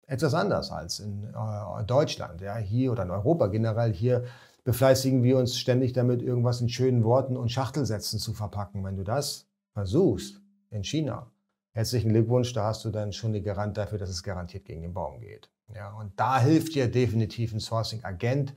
etwas 0.06 0.35
anders 0.35 0.70
als 0.70 0.98
in 0.98 1.24
äh, 1.24 1.85
Deutschland, 1.85 2.40
ja, 2.40 2.56
hier 2.56 2.92
oder 2.92 3.04
in 3.04 3.11
Europa 3.11 3.46
generell. 3.46 3.92
Hier 3.92 4.24
befleißigen 4.64 5.22
wir 5.22 5.38
uns 5.38 5.56
ständig 5.56 5.92
damit, 5.92 6.20
irgendwas 6.22 6.61
in 6.61 6.68
schönen 6.68 7.04
Worten 7.04 7.37
und 7.37 7.50
Schachtelsätzen 7.50 8.18
zu 8.18 8.32
verpacken. 8.32 8.85
Wenn 8.85 8.96
du 8.96 9.04
das 9.04 9.46
versuchst 9.72 10.40
in 10.70 10.85
China, 10.85 11.30
herzlichen 11.70 12.11
Glückwunsch, 12.11 12.52
da 12.52 12.64
hast 12.64 12.85
du 12.85 12.90
dann 12.90 13.12
schon 13.12 13.32
die 13.32 13.42
Garant 13.42 13.76
dafür, 13.76 13.98
dass 13.98 14.11
es 14.11 14.22
garantiert 14.22 14.64
gegen 14.64 14.82
den 14.82 14.94
Baum 14.94 15.20
geht. 15.20 15.50
Ja, 15.74 15.92
und 15.94 16.12
da 16.18 16.40
hilft 16.40 16.74
dir 16.74 16.90
definitiv 16.90 17.54
ein 17.54 17.61
Sourcing-Agent, 17.61 18.54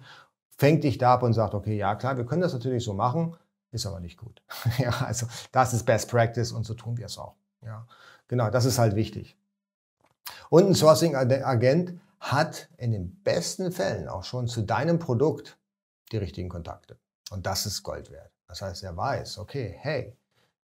fängt 0.57 0.83
dich 0.83 0.97
da 0.97 1.13
ab 1.13 1.23
und 1.23 1.33
sagt, 1.33 1.53
okay, 1.53 1.77
ja 1.77 1.95
klar, 1.95 2.17
wir 2.17 2.25
können 2.25 2.41
das 2.41 2.53
natürlich 2.53 2.83
so 2.83 2.93
machen, 2.93 3.35
ist 3.75 3.85
aber 3.85 3.99
nicht 3.99 4.17
gut. 4.17 4.41
ja, 4.77 4.89
also 5.01 5.27
das 5.51 5.73
ist 5.73 5.85
Best 5.85 6.09
Practice 6.09 6.51
und 6.51 6.65
so 6.65 6.73
tun 6.73 6.97
wir 6.97 7.05
es 7.05 7.17
auch. 7.17 7.35
Ja, 7.63 7.85
genau, 8.27 8.49
das 8.49 8.65
ist 8.65 8.79
halt 8.79 8.95
wichtig. 8.95 9.37
Und 10.49 10.67
ein 10.67 10.75
Sourcing-Agent 10.75 11.99
hat 12.19 12.69
in 12.77 12.91
den 12.91 13.21
besten 13.23 13.71
Fällen 13.71 14.07
auch 14.07 14.23
schon 14.23 14.47
zu 14.47 14.63
deinem 14.63 14.97
Produkt 14.97 15.57
die 16.11 16.17
richtigen 16.17 16.49
Kontakte. 16.49 16.97
Und 17.31 17.45
das 17.45 17.65
ist 17.65 17.83
Gold 17.83 18.11
wert. 18.11 18.31
Das 18.47 18.61
heißt, 18.61 18.83
er 18.83 18.95
weiß, 18.95 19.37
okay, 19.39 19.75
hey, 19.79 20.17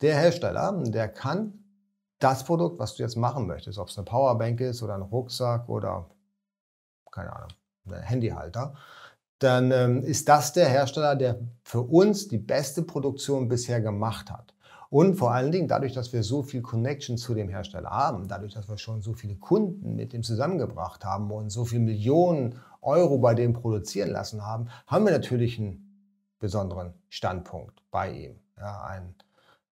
der 0.02 0.16
Hersteller, 0.16 0.84
der 0.86 1.08
kann 1.10 1.64
das 2.20 2.44
Produkt, 2.44 2.80
was 2.80 2.96
du 2.96 3.04
jetzt 3.04 3.16
machen 3.16 3.48
möchtest, 3.48 3.78
ob 3.78 3.90
es 3.90 3.98
eine 3.98 4.06
Powerbank 4.06 4.60
ist 4.62 4.82
oder 4.82 4.96
ein 4.96 5.02
Rucksack 5.02 5.70
oder 5.70 6.10
keine 7.12 7.34
Ahnung, 7.34 7.50
ein 7.88 8.02
Handyhalter, 8.02 8.76
dann 9.40 9.72
ähm, 9.72 10.04
ist 10.04 10.30
das 10.30 10.54
der 10.54 10.68
Hersteller, 10.68 11.16
der 11.16 11.40
für 11.64 11.82
uns 11.82 12.28
die 12.28 12.38
beste 12.38 12.84
Produktion 12.84 13.48
bisher 13.48 13.82
gemacht 13.82 14.32
hat. 14.32 14.54
Und 14.90 15.16
vor 15.16 15.34
allen 15.34 15.52
Dingen 15.52 15.68
dadurch, 15.68 15.94
dass 15.94 16.14
wir 16.14 16.24
so 16.24 16.44
viel 16.44 16.62
Connection 16.62 17.18
zu 17.18 17.34
dem 17.34 17.50
Hersteller 17.50 17.90
haben, 17.90 18.28
dadurch, 18.28 18.54
dass 18.54 18.70
wir 18.70 18.78
schon 18.78 19.02
so 19.02 19.14
viele 19.14 19.36
Kunden 19.36 19.96
mit 19.96 20.14
dem 20.14 20.24
zusammengebracht 20.24 21.04
haben 21.04 21.32
und 21.32 21.50
so 21.50 21.66
viele 21.66 21.82
Millionen 21.82 22.56
Euro 22.82 23.18
bei 23.18 23.34
dem 23.34 23.54
produzieren 23.54 24.10
lassen 24.10 24.46
haben, 24.46 24.70
haben 24.88 25.06
wir 25.06 25.12
natürlich 25.12 25.60
einen 25.60 25.86
besonderen 26.40 26.94
Standpunkt 27.10 27.82
bei 27.92 28.12
ihm. 28.12 28.36
Ja, 28.58 28.84
ein, 28.86 29.16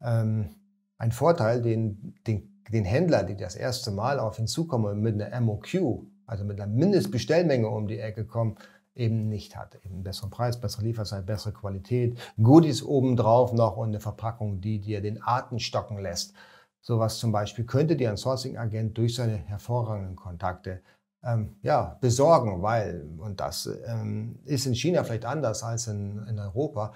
ähm, 0.01 0.49
ein 0.97 1.11
Vorteil, 1.11 1.61
den, 1.61 2.15
den, 2.27 2.61
den 2.69 2.85
Händler, 2.85 3.23
die 3.23 3.37
das 3.37 3.55
erste 3.55 3.91
Mal 3.91 4.19
auf 4.19 4.37
ihn 4.37 4.47
zukommen 4.47 4.99
mit 5.01 5.19
einer 5.21 5.39
MOQ, 5.41 6.03
also 6.25 6.43
mit 6.43 6.59
einer 6.59 6.71
Mindestbestellmenge 6.71 7.67
um 7.69 7.87
die 7.87 7.99
Ecke 7.99 8.25
kommen, 8.25 8.57
eben 8.97 9.29
nicht 9.29 9.55
hat. 9.55 9.75
Eben 9.83 10.03
besseren 10.03 10.29
Preis, 10.29 10.59
bessere 10.59 10.83
Lieferzeit, 10.83 11.25
bessere 11.25 11.53
Qualität, 11.53 12.19
Goodies 12.41 12.83
obendrauf 12.83 13.53
noch 13.53 13.77
und 13.77 13.89
eine 13.89 13.99
Verpackung, 13.99 14.61
die 14.61 14.79
dir 14.79 15.01
den 15.01 15.21
Atem 15.23 15.59
stocken 15.59 15.97
lässt. 15.99 16.33
Sowas 16.81 17.19
zum 17.19 17.31
Beispiel 17.31 17.65
könnte 17.65 17.95
dir 17.95 18.09
ein 18.09 18.17
Sourcing-Agent 18.17 18.97
durch 18.97 19.15
seine 19.15 19.35
hervorragenden 19.35 20.15
Kontakte 20.15 20.81
ähm, 21.23 21.57
ja, 21.61 21.97
besorgen, 21.99 22.61
weil, 22.61 23.05
und 23.17 23.39
das 23.39 23.69
ähm, 23.85 24.39
ist 24.45 24.65
in 24.65 24.75
China 24.75 25.03
vielleicht 25.03 25.25
anders 25.25 25.63
als 25.63 25.87
in, 25.87 26.25
in 26.27 26.39
Europa, 26.39 26.93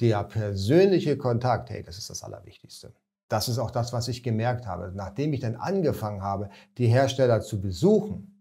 der 0.00 0.24
persönliche 0.24 1.16
Kontakt, 1.16 1.70
hey, 1.70 1.82
das 1.82 1.98
ist 1.98 2.10
das 2.10 2.22
Allerwichtigste. 2.22 2.92
Das 3.28 3.48
ist 3.48 3.58
auch 3.58 3.70
das, 3.70 3.92
was 3.92 4.08
ich 4.08 4.22
gemerkt 4.22 4.66
habe. 4.66 4.92
Nachdem 4.94 5.32
ich 5.32 5.40
dann 5.40 5.56
angefangen 5.56 6.22
habe, 6.22 6.48
die 6.78 6.86
Hersteller 6.86 7.40
zu 7.40 7.60
besuchen, 7.60 8.37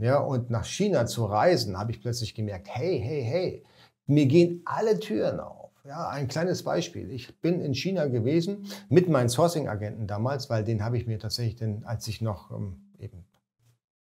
ja, 0.00 0.18
und 0.18 0.50
nach 0.50 0.64
China 0.64 1.06
zu 1.06 1.24
reisen, 1.24 1.78
habe 1.78 1.92
ich 1.92 2.00
plötzlich 2.00 2.34
gemerkt, 2.34 2.68
hey, 2.70 3.00
hey, 3.00 3.22
hey, 3.22 3.64
mir 4.06 4.26
gehen 4.26 4.62
alle 4.64 4.98
Türen 4.98 5.40
auf. 5.40 5.70
Ja, 5.84 6.08
ein 6.08 6.28
kleines 6.28 6.62
Beispiel. 6.62 7.10
Ich 7.10 7.40
bin 7.40 7.60
in 7.60 7.74
China 7.74 8.06
gewesen 8.06 8.66
mit 8.88 9.08
meinen 9.08 9.28
Sourcing-Agenten 9.28 10.06
damals, 10.06 10.50
weil 10.50 10.64
den 10.64 10.84
habe 10.84 10.98
ich 10.98 11.06
mir 11.06 11.18
tatsächlich, 11.18 11.56
denn, 11.56 11.84
als 11.84 12.06
ich 12.08 12.20
noch 12.20 12.50
ähm, 12.50 12.90
eben 12.98 13.24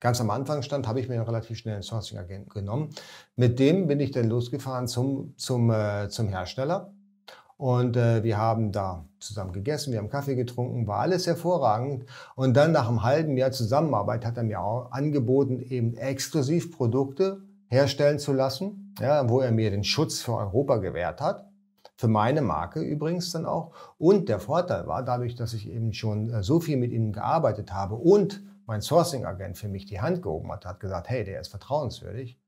ganz 0.00 0.20
am 0.20 0.30
Anfang 0.30 0.62
stand, 0.62 0.86
habe 0.86 1.00
ich 1.00 1.08
mir 1.08 1.26
relativ 1.26 1.58
schnell 1.58 1.74
einen 1.74 1.82
Sourcing-Agenten 1.82 2.50
genommen. 2.50 2.90
Mit 3.34 3.58
dem 3.58 3.86
bin 3.86 4.00
ich 4.00 4.10
dann 4.10 4.28
losgefahren 4.28 4.88
zum, 4.88 5.34
zum, 5.36 5.70
äh, 5.70 6.08
zum 6.08 6.28
Hersteller 6.28 6.94
und 7.58 7.96
äh, 7.96 8.22
wir 8.22 8.36
haben 8.36 8.70
da 8.70 9.06
zusammen 9.18 9.52
gegessen, 9.52 9.92
wir 9.92 9.98
haben 9.98 10.10
Kaffee 10.10 10.34
getrunken, 10.34 10.86
war 10.86 11.00
alles 11.00 11.26
hervorragend. 11.26 12.04
Und 12.34 12.54
dann 12.54 12.72
nach 12.72 12.88
einem 12.88 13.02
halben 13.02 13.36
Jahr 13.38 13.50
Zusammenarbeit 13.50 14.26
hat 14.26 14.36
er 14.36 14.42
mir 14.42 14.60
auch 14.60 14.92
angeboten, 14.92 15.60
eben 15.60 15.96
exklusiv 15.96 16.76
Produkte 16.76 17.40
herstellen 17.68 18.18
zu 18.18 18.34
lassen, 18.34 18.94
ja, 19.00 19.28
wo 19.28 19.40
er 19.40 19.52
mir 19.52 19.70
den 19.70 19.84
Schutz 19.84 20.20
für 20.20 20.34
Europa 20.34 20.76
gewährt 20.76 21.20
hat. 21.20 21.48
Für 21.96 22.08
meine 22.08 22.42
Marke 22.42 22.80
übrigens 22.80 23.32
dann 23.32 23.46
auch. 23.46 23.72
Und 23.96 24.28
der 24.28 24.38
Vorteil 24.38 24.86
war, 24.86 25.02
dadurch, 25.02 25.34
dass 25.34 25.54
ich 25.54 25.66
eben 25.70 25.94
schon 25.94 26.28
äh, 26.28 26.42
so 26.42 26.60
viel 26.60 26.76
mit 26.76 26.92
ihm 26.92 27.12
gearbeitet 27.12 27.72
habe 27.72 27.94
und 27.94 28.42
mein 28.66 28.82
Sourcing-Agent 28.82 29.56
für 29.56 29.68
mich 29.68 29.86
die 29.86 30.00
Hand 30.00 30.22
gehoben 30.22 30.52
hat, 30.52 30.66
hat 30.66 30.80
gesagt, 30.80 31.08
hey, 31.08 31.24
der 31.24 31.40
ist 31.40 31.48
vertrauenswürdig, 31.48 32.38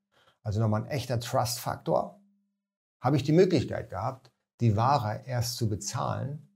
also 0.42 0.60
nochmal 0.60 0.82
ein 0.82 0.88
echter 0.88 1.18
Trust-Faktor, 1.18 2.20
habe 3.00 3.16
ich 3.16 3.22
die 3.22 3.32
Möglichkeit 3.32 3.88
gehabt, 3.88 4.30
die 4.60 4.76
Ware 4.76 5.22
erst 5.26 5.56
zu 5.56 5.68
bezahlen, 5.68 6.48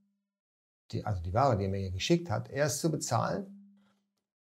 die, 0.91 1.05
also 1.05 1.21
die 1.21 1.33
Ware, 1.33 1.57
die 1.57 1.65
er 1.65 1.69
mir 1.69 1.91
geschickt 1.91 2.29
hat, 2.29 2.49
erst 2.49 2.79
zu 2.79 2.91
bezahlen 2.91 3.47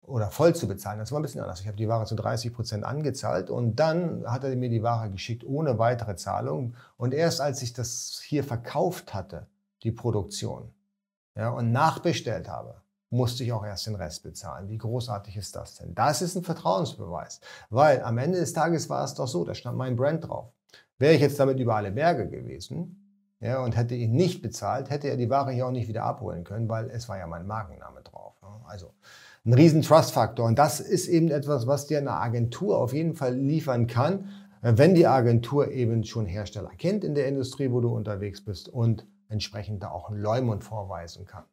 oder 0.03 0.31
voll 0.31 0.55
zu 0.55 0.67
bezahlen. 0.67 0.99
Das 0.99 1.13
war 1.13 1.21
ein 1.21 1.23
bisschen 1.23 1.41
anders. 1.41 1.61
Ich 1.61 1.67
habe 1.67 1.77
die 1.77 1.89
Ware 1.89 2.07
zu 2.07 2.17
30 2.17 2.53
Prozent 2.53 2.85
angezahlt 2.85 3.51
und 3.51 3.77
dann 3.77 4.25
hat 4.27 4.45
er 4.45 4.55
mir 4.57 4.71
die 4.71 4.83
Ware 4.83 5.11
geschickt 5.11 5.45
ohne 5.45 5.79
weitere 5.79 6.17
Zahlung. 6.17 6.75
Und 6.97 7.15
erst 7.15 7.41
als 7.41 7.63
ich 7.63 7.73
das 7.73 8.21
hier 8.25 8.45
verkauft 8.45 9.15
hatte, 9.15 9.47
die 9.83 9.93
Produktion, 9.93 10.73
ja, 11.37 11.51
und 11.51 11.73
nachbestellt 11.73 12.49
habe, 12.49 12.83
musste 13.11 13.45
ich 13.45 13.53
auch 13.53 13.65
erst 13.65 13.87
den 13.87 13.97
Rest 13.97 14.23
bezahlen. 14.23 14.69
Wie 14.69 14.79
großartig 14.79 15.37
ist 15.37 15.57
das 15.57 15.77
denn? 15.77 15.95
Das 15.95 16.23
ist 16.23 16.37
ein 16.37 16.45
Vertrauensbeweis, 16.45 17.41
weil 17.69 18.03
am 18.03 18.19
Ende 18.19 18.39
des 18.39 18.53
Tages 18.53 18.89
war 18.89 19.05
es 19.05 19.15
doch 19.15 19.27
so, 19.27 19.45
da 19.45 19.55
stand 19.55 19.77
mein 19.77 19.97
Brand 19.97 20.29
drauf. 20.29 20.53
Wäre 20.99 21.15
ich 21.15 21.21
jetzt 21.21 21.41
damit 21.41 21.59
über 21.59 21.77
alle 21.77 21.91
Berge 21.91 22.29
gewesen 22.29 23.00
ja, 23.41 23.63
und 23.65 23.77
hätte 23.77 23.95
ihn 23.95 24.13
nicht 24.13 24.43
bezahlt, 24.43 24.91
hätte 24.91 25.09
er 25.09 25.17
die 25.17 25.31
Ware 25.31 25.51
hier 25.53 25.67
auch 25.67 25.71
nicht 25.71 25.89
wieder 25.89 26.05
abholen 26.05 26.45
können, 26.45 26.69
weil 26.69 26.91
es 26.91 27.09
war 27.09 27.19
ja 27.19 27.27
mein 27.27 27.47
Markenname 27.47 28.03
drauf. 28.03 28.35
Also 28.67 28.93
ein 29.45 29.55
riesen 29.55 29.83
Trust-Faktor. 29.83 30.47
Und 30.47 30.59
das 30.59 30.81
ist 30.81 31.09
eben 31.09 31.31
etwas, 31.31 31.67
was 31.67 31.87
dir 31.87 31.99
eine 31.99 32.13
Agentur 32.13 32.79
auf 32.79 32.93
jeden 32.93 33.15
Fall 33.15 33.35
liefern 33.35 33.87
kann, 33.87 34.29
wenn 34.61 34.95
die 34.95 35.07
Agentur 35.07 35.71
eben 35.71 36.05
schon 36.05 36.27
Hersteller 36.27 36.73
kennt 36.77 37.03
in 37.03 37.15
der 37.15 37.27
Industrie, 37.27 37.71
wo 37.71 37.81
du 37.81 37.89
unterwegs 37.89 38.45
bist 38.45 38.69
und 38.69 39.07
entsprechend 39.29 39.83
da 39.83 39.91
auch 39.91 40.11
einen 40.11 40.21
Leumund 40.21 40.63
vorweisen 40.63 41.25
kann. 41.25 41.45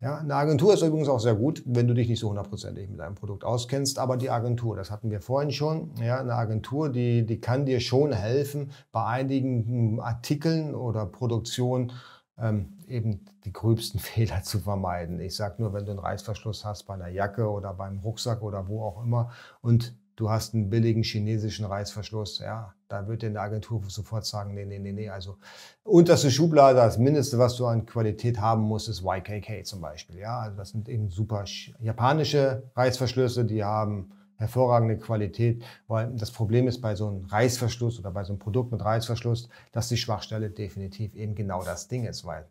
Ja, 0.00 0.18
eine 0.18 0.34
Agentur 0.34 0.74
ist 0.74 0.82
übrigens 0.82 1.08
auch 1.08 1.20
sehr 1.20 1.34
gut, 1.34 1.62
wenn 1.64 1.88
du 1.88 1.94
dich 1.94 2.06
nicht 2.08 2.20
so 2.20 2.28
hundertprozentig 2.28 2.90
mit 2.90 3.00
einem 3.00 3.14
Produkt 3.14 3.44
auskennst, 3.44 3.98
aber 3.98 4.18
die 4.18 4.28
Agentur, 4.28 4.76
das 4.76 4.90
hatten 4.90 5.10
wir 5.10 5.22
vorhin 5.22 5.50
schon, 5.50 5.94
ja, 5.98 6.20
eine 6.20 6.34
Agentur, 6.34 6.90
die, 6.90 7.24
die 7.24 7.40
kann 7.40 7.64
dir 7.64 7.80
schon 7.80 8.12
helfen, 8.12 8.72
bei 8.92 9.06
einigen 9.06 9.98
Artikeln 10.00 10.74
oder 10.74 11.06
Produktionen 11.06 11.92
ähm, 12.38 12.76
eben 12.86 13.24
die 13.46 13.52
gröbsten 13.54 13.98
Fehler 14.00 14.42
zu 14.42 14.58
vermeiden. 14.58 15.18
Ich 15.18 15.34
sage 15.34 15.62
nur, 15.62 15.72
wenn 15.72 15.86
du 15.86 15.92
einen 15.92 16.00
Reißverschluss 16.00 16.66
hast 16.66 16.84
bei 16.84 16.92
einer 16.92 17.08
Jacke 17.08 17.50
oder 17.50 17.72
beim 17.72 18.00
Rucksack 18.00 18.42
oder 18.42 18.68
wo 18.68 18.84
auch 18.84 19.02
immer. 19.02 19.30
Und 19.62 19.96
du 20.16 20.30
hast 20.30 20.54
einen 20.54 20.70
billigen 20.70 21.02
chinesischen 21.02 21.66
Reißverschluss, 21.66 22.40
ja, 22.40 22.74
da 22.88 23.06
wird 23.06 23.22
dir 23.22 23.28
eine 23.28 23.40
Agentur 23.40 23.82
sofort 23.88 24.24
sagen, 24.24 24.54
nee, 24.54 24.64
nee, 24.64 24.78
nee, 24.78 24.92
nee. 24.92 25.08
Also 25.08 25.36
unterste 25.84 26.30
Schublade, 26.30 26.76
das 26.76 26.98
Mindeste, 26.98 27.38
was 27.38 27.56
du 27.56 27.66
an 27.66 27.86
Qualität 27.86 28.40
haben 28.40 28.62
musst, 28.62 28.88
ist 28.88 29.02
YKK 29.02 29.64
zum 29.64 29.80
Beispiel. 29.80 30.18
Ja, 30.18 30.40
also 30.40 30.56
das 30.56 30.70
sind 30.70 30.88
eben 30.88 31.10
super 31.10 31.44
japanische 31.80 32.64
Reißverschlüsse, 32.74 33.44
die 33.44 33.62
haben 33.62 34.12
hervorragende 34.36 34.98
Qualität, 34.98 35.64
weil 35.86 36.12
das 36.14 36.30
Problem 36.30 36.68
ist 36.68 36.80
bei 36.80 36.94
so 36.94 37.08
einem 37.08 37.24
Reißverschluss 37.24 37.98
oder 37.98 38.10
bei 38.10 38.24
so 38.24 38.32
einem 38.32 38.38
Produkt 38.38 38.72
mit 38.72 38.84
Reißverschluss, 38.84 39.48
dass 39.72 39.88
die 39.88 39.96
Schwachstelle 39.96 40.50
definitiv 40.50 41.14
eben 41.14 41.34
genau 41.34 41.62
das 41.62 41.88
Ding 41.88 42.04
ist, 42.04 42.24
weil 42.24 42.46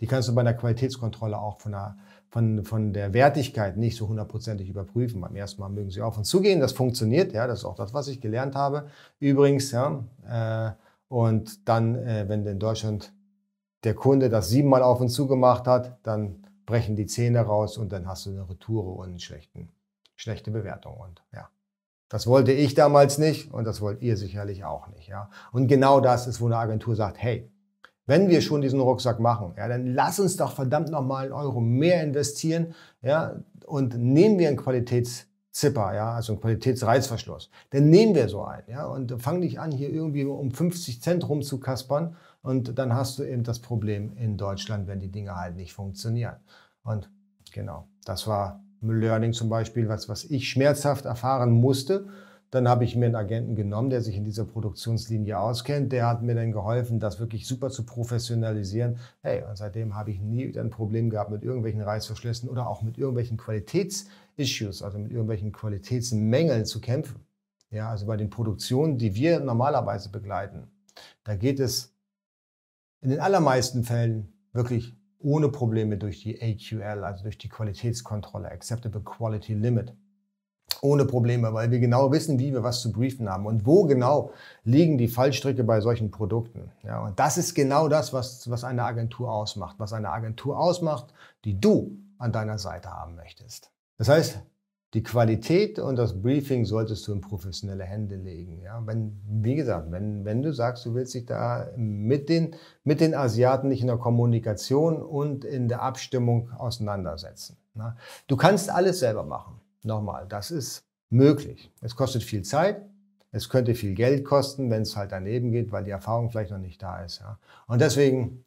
die 0.00 0.06
kannst 0.06 0.28
du 0.28 0.34
bei 0.34 0.42
einer 0.42 0.54
Qualitätskontrolle 0.54 1.36
auch 1.36 1.60
von 1.60 1.72
der, 1.72 1.96
von, 2.34 2.64
von 2.64 2.92
der 2.92 3.14
Wertigkeit 3.14 3.76
nicht 3.76 3.96
so 3.96 4.08
hundertprozentig 4.08 4.68
überprüfen. 4.68 5.20
Beim 5.20 5.36
ersten 5.36 5.60
Mal 5.60 5.68
mögen 5.68 5.90
sie 5.90 6.02
auf 6.02 6.18
und 6.18 6.24
zugehen, 6.24 6.58
das 6.58 6.72
funktioniert, 6.72 7.32
ja, 7.32 7.46
das 7.46 7.60
ist 7.60 7.64
auch 7.64 7.76
das, 7.76 7.94
was 7.94 8.08
ich 8.08 8.20
gelernt 8.20 8.56
habe. 8.56 8.88
Übrigens, 9.20 9.70
ja, 9.70 10.02
äh, 10.28 10.72
und 11.06 11.68
dann, 11.68 11.94
äh, 11.94 12.28
wenn 12.28 12.44
in 12.44 12.58
Deutschland 12.58 13.14
der 13.84 13.94
Kunde 13.94 14.30
das 14.30 14.48
siebenmal 14.48 14.82
auf 14.82 15.00
und 15.00 15.10
zu 15.10 15.28
gemacht 15.28 15.68
hat, 15.68 16.00
dann 16.02 16.44
brechen 16.66 16.96
die 16.96 17.06
Zähne 17.06 17.38
raus 17.38 17.78
und 17.78 17.92
dann 17.92 18.08
hast 18.08 18.26
du 18.26 18.30
eine 18.30 18.48
Retoure 18.48 18.98
und 18.98 19.10
eine 19.10 19.20
schlechten, 19.20 19.68
schlechte 20.16 20.50
Bewertung. 20.50 20.96
Und 20.96 21.22
ja, 21.32 21.48
das 22.08 22.26
wollte 22.26 22.50
ich 22.50 22.74
damals 22.74 23.16
nicht 23.16 23.54
und 23.54 23.64
das 23.64 23.80
wollt 23.80 24.02
ihr 24.02 24.16
sicherlich 24.16 24.64
auch 24.64 24.88
nicht. 24.88 25.06
Ja. 25.06 25.30
Und 25.52 25.68
genau 25.68 26.00
das 26.00 26.26
ist, 26.26 26.40
wo 26.40 26.46
eine 26.46 26.56
Agentur 26.56 26.96
sagt, 26.96 27.16
hey, 27.16 27.48
wenn 28.06 28.28
wir 28.28 28.40
schon 28.40 28.60
diesen 28.60 28.80
Rucksack 28.80 29.20
machen, 29.20 29.54
ja, 29.56 29.68
dann 29.68 29.86
lass 29.94 30.20
uns 30.20 30.36
doch 30.36 30.52
verdammt 30.52 30.90
nochmal 30.90 31.24
einen 31.24 31.32
Euro 31.32 31.60
mehr 31.60 32.02
investieren, 32.02 32.74
ja, 33.02 33.36
und 33.66 33.96
nehmen 33.96 34.38
wir 34.38 34.48
einen 34.48 34.56
Qualitätszipper, 34.56 35.94
ja, 35.94 36.12
also 36.12 36.32
einen 36.32 36.42
Qualitätsreißverschluss. 36.42 37.50
Dann 37.70 37.88
nehmen 37.88 38.14
wir 38.14 38.28
so 38.28 38.44
einen, 38.44 38.68
ja, 38.68 38.86
und 38.86 39.20
fang 39.22 39.40
nicht 39.40 39.58
an, 39.58 39.72
hier 39.72 39.90
irgendwie 39.90 40.24
um 40.24 40.50
50 40.50 41.00
Cent 41.00 41.28
rumzukaspern 41.28 42.16
und 42.42 42.78
dann 42.78 42.94
hast 42.94 43.18
du 43.18 43.24
eben 43.24 43.42
das 43.42 43.60
Problem 43.60 44.12
in 44.16 44.36
Deutschland, 44.36 44.86
wenn 44.86 45.00
die 45.00 45.10
Dinge 45.10 45.34
halt 45.36 45.56
nicht 45.56 45.72
funktionieren. 45.72 46.36
Und 46.82 47.10
genau, 47.52 47.88
das 48.04 48.26
war 48.26 48.62
Learning 48.82 49.32
zum 49.32 49.48
Beispiel, 49.48 49.88
was, 49.88 50.10
was 50.10 50.24
ich 50.24 50.50
schmerzhaft 50.50 51.06
erfahren 51.06 51.52
musste 51.52 52.06
dann 52.54 52.68
habe 52.68 52.84
ich 52.84 52.94
mir 52.94 53.06
einen 53.06 53.16
Agenten 53.16 53.56
genommen, 53.56 53.90
der 53.90 54.00
sich 54.00 54.16
in 54.16 54.24
dieser 54.24 54.44
Produktionslinie 54.44 55.40
auskennt. 55.40 55.90
Der 55.90 56.06
hat 56.06 56.22
mir 56.22 56.36
dann 56.36 56.52
geholfen, 56.52 57.00
das 57.00 57.18
wirklich 57.18 57.48
super 57.48 57.68
zu 57.68 57.84
professionalisieren. 57.84 58.98
Hey, 59.22 59.42
und 59.42 59.56
seitdem 59.56 59.96
habe 59.96 60.12
ich 60.12 60.20
nie 60.20 60.46
wieder 60.46 60.60
ein 60.60 60.70
Problem 60.70 61.10
gehabt 61.10 61.32
mit 61.32 61.42
irgendwelchen 61.42 61.80
Reißverschlüssen 61.80 62.48
oder 62.48 62.68
auch 62.68 62.82
mit 62.82 62.96
irgendwelchen 62.96 63.38
Qualitätsissues, 63.38 64.82
also 64.82 65.00
mit 65.00 65.10
irgendwelchen 65.10 65.50
Qualitätsmängeln 65.50 66.64
zu 66.64 66.80
kämpfen. 66.80 67.26
Ja, 67.70 67.90
also 67.90 68.06
bei 68.06 68.16
den 68.16 68.30
Produktionen, 68.30 68.98
die 68.98 69.16
wir 69.16 69.40
normalerweise 69.40 70.12
begleiten, 70.12 70.68
da 71.24 71.34
geht 71.34 71.58
es 71.58 71.92
in 73.00 73.10
den 73.10 73.18
allermeisten 73.18 73.82
Fällen 73.82 74.32
wirklich 74.52 74.94
ohne 75.18 75.48
Probleme 75.48 75.98
durch 75.98 76.22
die 76.22 76.40
AQL, 76.40 77.02
also 77.02 77.24
durch 77.24 77.38
die 77.38 77.48
Qualitätskontrolle, 77.48 78.48
Acceptable 78.48 79.02
Quality 79.02 79.54
Limit 79.54 79.96
ohne 80.82 81.04
Probleme, 81.04 81.52
weil 81.52 81.70
wir 81.70 81.78
genau 81.78 82.12
wissen, 82.12 82.38
wie 82.38 82.52
wir 82.52 82.62
was 82.62 82.80
zu 82.80 82.92
briefen 82.92 83.28
haben 83.28 83.46
und 83.46 83.66
wo 83.66 83.84
genau 83.84 84.30
liegen 84.64 84.98
die 84.98 85.08
Fallstricke 85.08 85.64
bei 85.64 85.80
solchen 85.80 86.10
Produkten. 86.10 86.70
Ja, 86.82 87.04
und 87.04 87.18
das 87.18 87.38
ist 87.38 87.54
genau 87.54 87.88
das, 87.88 88.12
was, 88.12 88.48
was 88.50 88.64
eine 88.64 88.84
Agentur 88.84 89.32
ausmacht, 89.32 89.76
was 89.78 89.92
eine 89.92 90.10
Agentur 90.10 90.58
ausmacht, 90.58 91.12
die 91.44 91.60
du 91.60 91.96
an 92.18 92.32
deiner 92.32 92.58
Seite 92.58 92.90
haben 92.90 93.14
möchtest. 93.16 93.70
Das 93.98 94.08
heißt, 94.08 94.40
die 94.94 95.02
Qualität 95.02 95.80
und 95.80 95.96
das 95.96 96.22
Briefing 96.22 96.64
solltest 96.64 97.06
du 97.08 97.12
in 97.12 97.20
professionelle 97.20 97.82
Hände 97.82 98.14
legen. 98.14 98.60
Ja, 98.62 98.80
wenn, 98.86 99.20
wie 99.26 99.56
gesagt, 99.56 99.90
wenn, 99.90 100.24
wenn 100.24 100.40
du 100.40 100.52
sagst, 100.52 100.86
du 100.86 100.94
willst 100.94 101.14
dich 101.14 101.26
da 101.26 101.68
mit 101.76 102.28
den, 102.28 102.54
mit 102.84 103.00
den 103.00 103.12
Asiaten 103.12 103.68
nicht 103.68 103.80
in 103.80 103.88
der 103.88 103.96
Kommunikation 103.96 105.02
und 105.02 105.44
in 105.44 105.68
der 105.68 105.82
Abstimmung 105.82 106.52
auseinandersetzen. 106.52 107.56
Na, 107.74 107.96
du 108.28 108.36
kannst 108.36 108.70
alles 108.70 109.00
selber 109.00 109.24
machen. 109.24 109.60
Nochmal, 109.84 110.26
das 110.28 110.50
ist 110.50 110.84
möglich. 111.10 111.70
Es 111.80 111.94
kostet 111.94 112.22
viel 112.22 112.42
Zeit. 112.42 112.82
Es 113.32 113.48
könnte 113.48 113.74
viel 113.74 113.94
Geld 113.94 114.24
kosten, 114.24 114.70
wenn 114.70 114.82
es 114.82 114.96
halt 114.96 115.12
daneben 115.12 115.50
geht, 115.50 115.72
weil 115.72 115.84
die 115.84 115.90
Erfahrung 115.90 116.30
vielleicht 116.30 116.52
noch 116.52 116.58
nicht 116.58 116.82
da 116.82 117.02
ist. 117.02 117.18
Ja. 117.20 117.38
Und 117.66 117.80
deswegen 117.80 118.44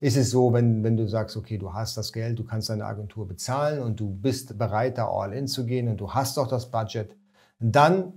ist 0.00 0.16
es 0.16 0.30
so, 0.30 0.52
wenn, 0.52 0.82
wenn 0.84 0.96
du 0.96 1.06
sagst, 1.06 1.36
okay, 1.36 1.58
du 1.58 1.72
hast 1.72 1.96
das 1.96 2.12
Geld, 2.12 2.38
du 2.38 2.44
kannst 2.44 2.68
deine 2.68 2.84
Agentur 2.84 3.26
bezahlen 3.26 3.82
und 3.82 3.98
du 3.98 4.10
bist 4.10 4.58
bereit, 4.58 4.98
da 4.98 5.08
all 5.08 5.32
in 5.32 5.46
zu 5.46 5.64
gehen 5.64 5.88
und 5.88 5.98
du 6.00 6.12
hast 6.12 6.36
doch 6.36 6.48
das 6.48 6.70
Budget, 6.70 7.16
dann 7.58 8.12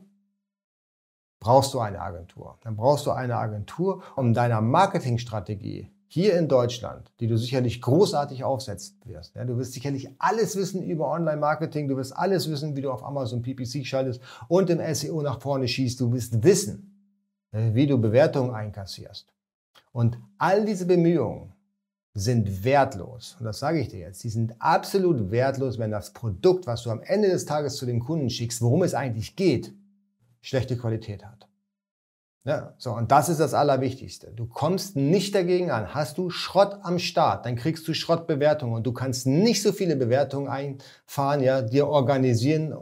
brauchst 1.39 1.73
du 1.73 1.79
eine 1.79 2.01
Agentur. 2.01 2.57
Dann 2.61 2.75
brauchst 2.75 3.05
du 3.05 3.11
eine 3.11 3.37
Agentur, 3.37 4.03
um 4.15 4.33
deiner 4.33 4.61
Marketingstrategie 4.61 5.89
hier 6.11 6.35
in 6.37 6.47
Deutschland, 6.47 7.11
die 7.19 7.27
du 7.27 7.37
sicherlich 7.37 7.83
großartig 7.83 8.43
aufsetzen 8.43 8.97
wirst. 9.05 9.35
Ja, 9.35 9.45
du 9.45 9.57
wirst 9.57 9.73
sicherlich 9.73 10.09
alles 10.17 10.55
wissen 10.55 10.81
über 10.81 11.07
Online-Marketing, 11.11 11.87
du 11.87 11.97
wirst 11.97 12.17
alles 12.17 12.49
wissen, 12.49 12.75
wie 12.75 12.81
du 12.81 12.91
auf 12.91 13.03
Amazon 13.03 13.43
PPC 13.43 13.85
schaltest 13.85 14.19
und 14.47 14.71
im 14.71 14.81
SEO 14.95 15.21
nach 15.21 15.39
vorne 15.39 15.67
schießt. 15.67 16.01
Du 16.01 16.11
wirst 16.11 16.43
wissen, 16.43 16.99
äh, 17.51 17.75
wie 17.75 17.85
du 17.85 17.99
Bewertungen 17.99 18.55
einkassierst. 18.55 19.31
Und 19.91 20.17
all 20.39 20.65
diese 20.65 20.87
Bemühungen 20.87 21.53
sind 22.15 22.63
wertlos. 22.63 23.35
Und 23.37 23.45
das 23.45 23.59
sage 23.59 23.79
ich 23.79 23.89
dir 23.89 23.99
jetzt. 23.99 24.23
Die 24.23 24.29
sind 24.29 24.55
absolut 24.59 25.29
wertlos, 25.29 25.77
wenn 25.77 25.91
das 25.91 26.11
Produkt, 26.11 26.65
was 26.65 26.81
du 26.81 26.89
am 26.89 27.03
Ende 27.03 27.29
des 27.29 27.45
Tages 27.45 27.75
zu 27.75 27.85
dem 27.85 27.99
Kunden 27.99 28.31
schickst, 28.31 28.63
worum 28.63 28.81
es 28.81 28.95
eigentlich 28.95 29.35
geht, 29.35 29.75
schlechte 30.41 30.75
Qualität 30.75 31.23
hat. 31.23 31.48
Ja, 32.45 32.73
so, 32.77 32.93
und 32.93 33.11
das 33.11 33.27
ist 33.27 33.39
das 33.39 33.53
Allerwichtigste. 33.53 34.31
Du 34.33 34.45
kommst 34.45 34.95
nicht 34.95 35.35
dagegen 35.35 35.71
an. 35.71 35.93
Hast 35.93 36.17
du 36.17 36.29
Schrott 36.29 36.79
am 36.83 36.97
Start, 36.97 37.45
dann 37.45 37.57
kriegst 37.57 37.87
du 37.87 37.93
Schrottbewertungen 37.93 38.75
und 38.75 38.87
du 38.87 38.93
kannst 38.93 39.27
nicht 39.27 39.61
so 39.61 39.73
viele 39.73 39.97
Bewertungen 39.97 40.47
einfahren, 40.47 41.41
ja, 41.41 41.61
dir 41.61 41.87
organisieren, 41.87 42.73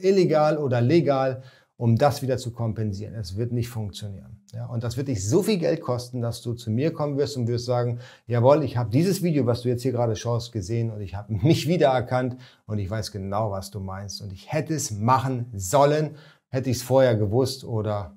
illegal 0.00 0.56
oder 0.56 0.80
legal, 0.80 1.42
um 1.76 1.96
das 1.96 2.22
wieder 2.22 2.38
zu 2.38 2.52
kompensieren. 2.52 3.14
Es 3.14 3.36
wird 3.36 3.52
nicht 3.52 3.68
funktionieren. 3.68 4.40
Ja, 4.54 4.66
und 4.66 4.82
das 4.82 4.96
wird 4.96 5.08
dich 5.08 5.26
so 5.28 5.42
viel 5.42 5.58
Geld 5.58 5.82
kosten, 5.82 6.22
dass 6.22 6.40
du 6.40 6.54
zu 6.54 6.70
mir 6.70 6.92
kommen 6.92 7.18
wirst 7.18 7.36
und 7.36 7.48
wirst 7.48 7.66
sagen, 7.66 8.00
jawohl, 8.26 8.62
ich 8.64 8.76
habe 8.76 8.90
dieses 8.90 9.22
Video, 9.22 9.46
was 9.46 9.62
du 9.62 9.68
jetzt 9.68 9.82
hier 9.82 9.92
gerade 9.92 10.16
schaust, 10.16 10.52
gesehen 10.52 10.90
und 10.90 11.02
ich 11.02 11.14
habe 11.14 11.32
mich 11.42 11.68
wiedererkannt 11.68 12.36
und 12.66 12.78
ich 12.78 12.88
weiß 12.88 13.12
genau, 13.12 13.50
was 13.50 13.70
du 13.70 13.80
meinst 13.80 14.22
und 14.22 14.32
ich 14.32 14.50
hätte 14.50 14.74
es 14.74 14.90
machen 14.90 15.50
sollen, 15.54 16.16
hätte 16.48 16.70
ich 16.70 16.78
es 16.78 16.82
vorher 16.82 17.16
gewusst 17.16 17.64
oder 17.64 18.16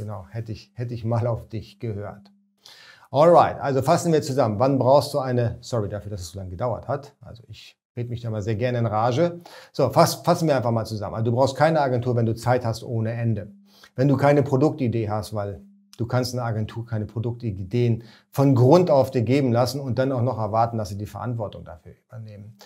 Genau, 0.00 0.24
hätte 0.30 0.50
ich, 0.50 0.72
hätte 0.72 0.94
ich 0.94 1.04
mal 1.04 1.26
auf 1.26 1.46
dich 1.46 1.78
gehört. 1.78 2.32
Alright, 3.10 3.60
also 3.60 3.82
fassen 3.82 4.14
wir 4.14 4.22
zusammen. 4.22 4.58
Wann 4.58 4.78
brauchst 4.78 5.12
du 5.12 5.18
eine, 5.18 5.58
sorry 5.60 5.90
dafür, 5.90 6.10
dass 6.10 6.22
es 6.22 6.30
so 6.30 6.38
lange 6.38 6.48
gedauert 6.48 6.88
hat. 6.88 7.14
Also 7.20 7.42
ich 7.48 7.78
red 7.98 8.08
mich 8.08 8.22
da 8.22 8.30
mal 8.30 8.40
sehr 8.40 8.54
gerne 8.54 8.78
in 8.78 8.86
Rage. 8.86 9.40
So, 9.72 9.90
fass, 9.90 10.14
fassen 10.14 10.48
wir 10.48 10.56
einfach 10.56 10.70
mal 10.70 10.86
zusammen. 10.86 11.16
Also 11.16 11.30
du 11.30 11.36
brauchst 11.36 11.54
keine 11.54 11.82
Agentur, 11.82 12.16
wenn 12.16 12.24
du 12.24 12.34
Zeit 12.34 12.64
hast 12.64 12.82
ohne 12.82 13.12
Ende. 13.12 13.52
Wenn 13.94 14.08
du 14.08 14.16
keine 14.16 14.42
Produktidee 14.42 15.10
hast, 15.10 15.34
weil 15.34 15.60
du 15.98 16.06
kannst 16.06 16.32
eine 16.32 16.44
Agentur 16.44 16.86
keine 16.86 17.04
Produktideen 17.04 18.04
von 18.30 18.54
Grund 18.54 18.90
auf 18.90 19.10
dir 19.10 19.22
geben 19.22 19.52
lassen 19.52 19.80
und 19.80 19.98
dann 19.98 20.12
auch 20.12 20.22
noch 20.22 20.38
erwarten, 20.38 20.78
dass 20.78 20.88
sie 20.88 20.96
die 20.96 21.04
Verantwortung 21.04 21.62
dafür 21.66 21.92
übernehmen. 22.08 22.56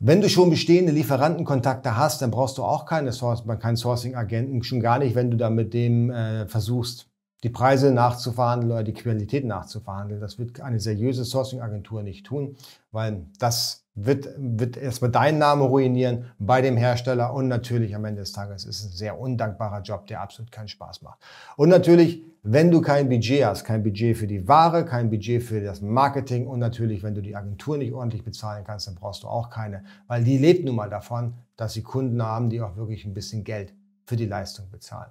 Wenn 0.00 0.20
du 0.20 0.28
schon 0.28 0.48
bestehende 0.48 0.92
Lieferantenkontakte 0.92 1.96
hast, 1.96 2.22
dann 2.22 2.30
brauchst 2.30 2.56
du 2.56 2.62
auch 2.62 2.86
keine 2.86 3.12
Source, 3.12 3.42
keinen 3.58 3.76
Sourcing-Agenten, 3.76 4.62
schon 4.62 4.78
gar 4.78 5.00
nicht, 5.00 5.16
wenn 5.16 5.28
du 5.28 5.36
da 5.36 5.50
mit 5.50 5.74
dem 5.74 6.10
äh, 6.10 6.46
versuchst, 6.46 7.07
die 7.44 7.50
Preise 7.50 7.92
nachzuverhandeln 7.92 8.72
oder 8.72 8.82
die 8.82 8.94
Qualität 8.94 9.44
nachzuverhandeln. 9.44 10.20
Das 10.20 10.38
wird 10.38 10.60
eine 10.60 10.80
seriöse 10.80 11.24
Sourcing-Agentur 11.24 12.02
nicht 12.02 12.26
tun, 12.26 12.56
weil 12.90 13.26
das 13.38 13.84
wird, 13.94 14.28
wird 14.36 14.76
erstmal 14.76 15.10
deinen 15.10 15.38
Namen 15.38 15.62
ruinieren 15.62 16.26
bei 16.38 16.62
dem 16.62 16.76
Hersteller 16.76 17.32
und 17.32 17.48
natürlich 17.48 17.94
am 17.94 18.04
Ende 18.04 18.22
des 18.22 18.32
Tages 18.32 18.64
ist 18.64 18.80
es 18.80 18.86
ein 18.86 18.96
sehr 18.96 19.18
undankbarer 19.18 19.82
Job, 19.82 20.06
der 20.06 20.20
absolut 20.20 20.52
keinen 20.52 20.68
Spaß 20.68 21.02
macht. 21.02 21.18
Und 21.56 21.68
natürlich, 21.68 22.22
wenn 22.42 22.70
du 22.70 22.80
kein 22.80 23.08
Budget 23.08 23.44
hast, 23.44 23.64
kein 23.64 23.82
Budget 23.82 24.16
für 24.16 24.26
die 24.26 24.46
Ware, 24.46 24.84
kein 24.84 25.10
Budget 25.10 25.42
für 25.42 25.60
das 25.60 25.80
Marketing 25.80 26.46
und 26.46 26.60
natürlich, 26.60 27.02
wenn 27.02 27.14
du 27.14 27.22
die 27.22 27.36
Agentur 27.36 27.76
nicht 27.76 27.92
ordentlich 27.92 28.24
bezahlen 28.24 28.64
kannst, 28.64 28.86
dann 28.86 28.94
brauchst 28.94 29.24
du 29.24 29.28
auch 29.28 29.50
keine, 29.50 29.84
weil 30.06 30.24
die 30.24 30.38
lebt 30.38 30.64
nun 30.64 30.76
mal 30.76 30.90
davon, 30.90 31.34
dass 31.56 31.72
sie 31.72 31.82
Kunden 31.82 32.22
haben, 32.22 32.50
die 32.50 32.60
auch 32.60 32.76
wirklich 32.76 33.04
ein 33.04 33.14
bisschen 33.14 33.42
Geld 33.42 33.74
für 34.06 34.16
die 34.16 34.26
Leistung 34.26 34.70
bezahlen. 34.70 35.10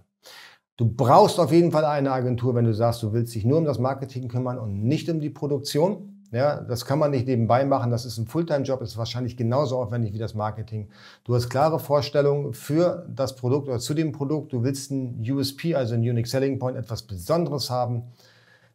Du 0.78 0.86
brauchst 0.86 1.40
auf 1.40 1.52
jeden 1.52 1.72
Fall 1.72 1.86
eine 1.86 2.12
Agentur, 2.12 2.54
wenn 2.54 2.66
du 2.66 2.74
sagst, 2.74 3.02
du 3.02 3.12
willst 3.12 3.34
dich 3.34 3.44
nur 3.44 3.58
um 3.58 3.66
das 3.66 3.80
Marketing 3.80 4.28
kümmern 4.28 4.60
und 4.60 4.84
nicht 4.84 5.10
um 5.10 5.20
die 5.20 5.32
Produktion. 5.32 6.14
Ja, 6.32 6.62
das 6.62 6.86
kann 6.86 7.00
man 7.00 7.10
nicht 7.10 7.26
nebenbei 7.26 7.66
machen. 7.66 7.90
Das 7.90 8.06
ist 8.06 8.20
ein 8.20 8.28
Fulltime-Job, 8.28 8.82
ist 8.82 8.96
wahrscheinlich 8.96 9.38
genauso 9.38 9.80
aufwendig 9.80 10.14
wie 10.14 10.20
das 10.20 10.36
Marketing. 10.36 10.90
Du 11.24 11.34
hast 11.34 11.50
klare 11.50 11.80
Vorstellungen 11.80 12.54
für 12.54 13.08
das 13.10 13.36
Produkt 13.36 13.70
oder 13.70 13.80
zu 13.80 13.96
dem 13.96 14.12
Produkt. 14.12 14.54
Du 14.54 14.62
willst 14.64 14.92
ein 14.92 15.26
USP, 15.28 15.74
also 15.74 15.96
ein 15.96 16.02
Unique 16.02 16.28
Selling 16.28 16.60
Point, 16.60 16.78
etwas 16.78 17.02
Besonderes 17.02 17.72
haben. 17.72 18.04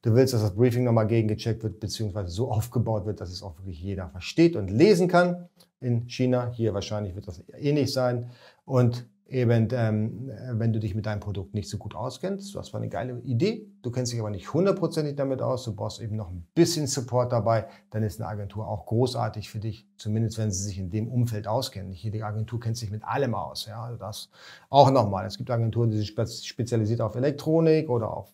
Du 0.00 0.12
willst, 0.14 0.34
dass 0.34 0.42
das 0.42 0.56
Briefing 0.56 0.82
nochmal 0.82 1.06
gegengecheckt 1.06 1.62
wird, 1.62 1.78
beziehungsweise 1.78 2.30
so 2.30 2.50
aufgebaut 2.50 3.06
wird, 3.06 3.20
dass 3.20 3.30
es 3.30 3.44
auch 3.44 3.56
wirklich 3.58 3.80
jeder 3.80 4.08
versteht 4.08 4.56
und 4.56 4.68
lesen 4.68 5.06
kann. 5.06 5.48
In 5.78 6.08
China, 6.08 6.50
hier 6.52 6.74
wahrscheinlich 6.74 7.14
wird 7.14 7.28
das 7.28 7.44
ähnlich 7.56 7.92
sein. 7.92 8.30
Und 8.64 9.06
eben, 9.32 9.68
ähm, 9.72 10.30
wenn 10.52 10.72
du 10.72 10.78
dich 10.78 10.94
mit 10.94 11.06
deinem 11.06 11.20
Produkt 11.20 11.54
nicht 11.54 11.68
so 11.68 11.78
gut 11.78 11.94
auskennst, 11.94 12.54
du 12.54 12.58
hast 12.58 12.68
zwar 12.68 12.80
eine 12.80 12.88
geile 12.88 13.18
Idee, 13.20 13.66
du 13.82 13.90
kennst 13.90 14.12
dich 14.12 14.20
aber 14.20 14.30
nicht 14.30 14.52
hundertprozentig 14.52 15.16
damit 15.16 15.40
aus, 15.40 15.64
du 15.64 15.74
brauchst 15.74 16.00
eben 16.00 16.16
noch 16.16 16.30
ein 16.30 16.46
bisschen 16.54 16.86
Support 16.86 17.32
dabei, 17.32 17.66
dann 17.90 18.02
ist 18.02 18.20
eine 18.20 18.28
Agentur 18.28 18.68
auch 18.68 18.86
großartig 18.86 19.50
für 19.50 19.58
dich, 19.58 19.86
zumindest 19.96 20.38
wenn 20.38 20.50
sie 20.50 20.62
sich 20.62 20.78
in 20.78 20.90
dem 20.90 21.08
Umfeld 21.08 21.48
auskennen. 21.48 21.88
Nicht 21.88 22.04
jede 22.04 22.24
Agentur 22.24 22.60
kennt 22.60 22.76
sich 22.76 22.90
mit 22.90 23.04
allem 23.04 23.34
aus. 23.34 23.66
Ja, 23.66 23.82
also 23.82 23.98
das 23.98 24.30
auch 24.68 24.90
nochmal. 24.90 25.26
Es 25.26 25.38
gibt 25.38 25.50
Agenturen, 25.50 25.90
die 25.90 25.98
sich 25.98 26.14
spezialisiert 26.44 27.00
auf 27.00 27.14
Elektronik 27.14 27.88
oder 27.88 28.14
auf, 28.14 28.32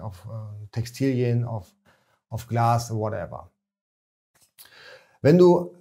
auf 0.00 0.26
äh, 0.26 0.66
Textilien, 0.72 1.44
auf, 1.44 1.72
auf 2.28 2.46
Glas, 2.48 2.94
whatever. 2.94 3.50
Wenn 5.22 5.38
du 5.38 5.74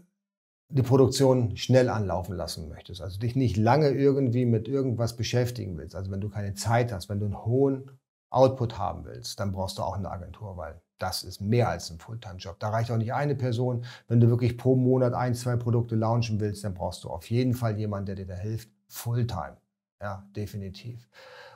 die 0.69 0.83
Produktion 0.83 1.57
schnell 1.57 1.89
anlaufen 1.89 2.35
lassen 2.35 2.69
möchtest, 2.69 3.01
also 3.01 3.19
dich 3.19 3.35
nicht 3.35 3.57
lange 3.57 3.89
irgendwie 3.89 4.45
mit 4.45 4.67
irgendwas 4.67 5.15
beschäftigen 5.15 5.77
willst, 5.77 5.95
also 5.95 6.11
wenn 6.11 6.21
du 6.21 6.29
keine 6.29 6.53
Zeit 6.53 6.91
hast, 6.91 7.09
wenn 7.09 7.19
du 7.19 7.25
einen 7.25 7.45
hohen 7.45 7.99
Output 8.29 8.77
haben 8.77 9.05
willst, 9.05 9.39
dann 9.39 9.51
brauchst 9.51 9.79
du 9.79 9.81
auch 9.81 9.97
eine 9.97 10.11
Agentur, 10.11 10.57
weil 10.57 10.81
das 10.99 11.23
ist 11.23 11.41
mehr 11.41 11.69
als 11.69 11.89
ein 11.89 11.97
Fulltime-Job. 11.97 12.59
Da 12.59 12.69
reicht 12.69 12.91
auch 12.91 12.97
nicht 12.97 13.13
eine 13.13 13.35
Person. 13.35 13.85
Wenn 14.07 14.19
du 14.19 14.29
wirklich 14.29 14.57
pro 14.57 14.75
Monat 14.75 15.13
ein, 15.13 15.33
zwei 15.33 15.55
Produkte 15.55 15.95
launchen 15.95 16.39
willst, 16.39 16.63
dann 16.63 16.73
brauchst 16.73 17.03
du 17.03 17.09
auf 17.09 17.29
jeden 17.29 17.53
Fall 17.53 17.77
jemanden, 17.79 18.07
der 18.07 18.15
dir 18.15 18.27
da 18.27 18.35
hilft. 18.35 18.69
Fulltime. 18.89 19.57
Ja, 20.01 20.27
definitiv. 20.35 21.09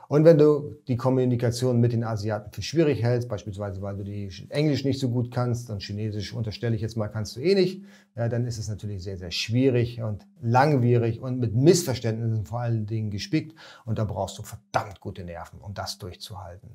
Und 0.08 0.24
wenn 0.24 0.38
du 0.38 0.76
die 0.86 0.96
Kommunikation 0.96 1.80
mit 1.80 1.92
den 1.92 2.04
Asiaten 2.04 2.52
für 2.52 2.62
schwierig 2.62 3.02
hältst, 3.02 3.28
beispielsweise 3.28 3.80
weil 3.82 3.96
du 3.96 4.04
die 4.04 4.30
Englisch 4.50 4.84
nicht 4.84 5.00
so 5.00 5.10
gut 5.10 5.30
kannst 5.30 5.70
und 5.70 5.82
Chinesisch 5.82 6.32
unterstelle 6.34 6.76
ich 6.76 6.82
jetzt 6.82 6.96
mal, 6.96 7.08
kannst 7.08 7.36
du 7.36 7.40
eh 7.40 7.54
nicht, 7.54 7.82
ja, 8.16 8.28
dann 8.28 8.46
ist 8.46 8.58
es 8.58 8.68
natürlich 8.68 9.02
sehr, 9.02 9.16
sehr 9.16 9.30
schwierig 9.30 10.02
und 10.02 10.26
langwierig 10.40 11.20
und 11.20 11.38
mit 11.38 11.54
Missverständnissen 11.54 12.44
vor 12.44 12.60
allen 12.60 12.86
Dingen 12.86 13.10
gespickt. 13.10 13.58
Und 13.84 13.98
da 13.98 14.04
brauchst 14.04 14.38
du 14.38 14.42
verdammt 14.42 15.00
gute 15.00 15.24
Nerven, 15.24 15.60
um 15.60 15.74
das 15.74 15.98
durchzuhalten. 15.98 16.70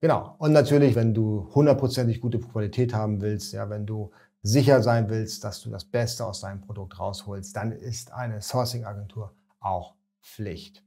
Genau. 0.00 0.36
Und 0.38 0.52
natürlich, 0.52 0.94
wenn 0.94 1.14
du 1.14 1.48
hundertprozentig 1.54 2.20
gute 2.20 2.38
Qualität 2.38 2.94
haben 2.94 3.20
willst, 3.20 3.52
ja, 3.52 3.68
wenn 3.68 3.86
du 3.86 4.10
sicher 4.42 4.80
sein 4.80 5.08
willst, 5.08 5.42
dass 5.42 5.60
du 5.60 5.70
das 5.70 5.84
Beste 5.84 6.24
aus 6.24 6.40
deinem 6.40 6.60
Produkt 6.60 7.00
rausholst, 7.00 7.56
dann 7.56 7.72
ist 7.72 8.12
eine 8.12 8.40
Sourcing-Agentur 8.40 9.32
auch 9.58 9.94
Pflicht. 10.22 10.85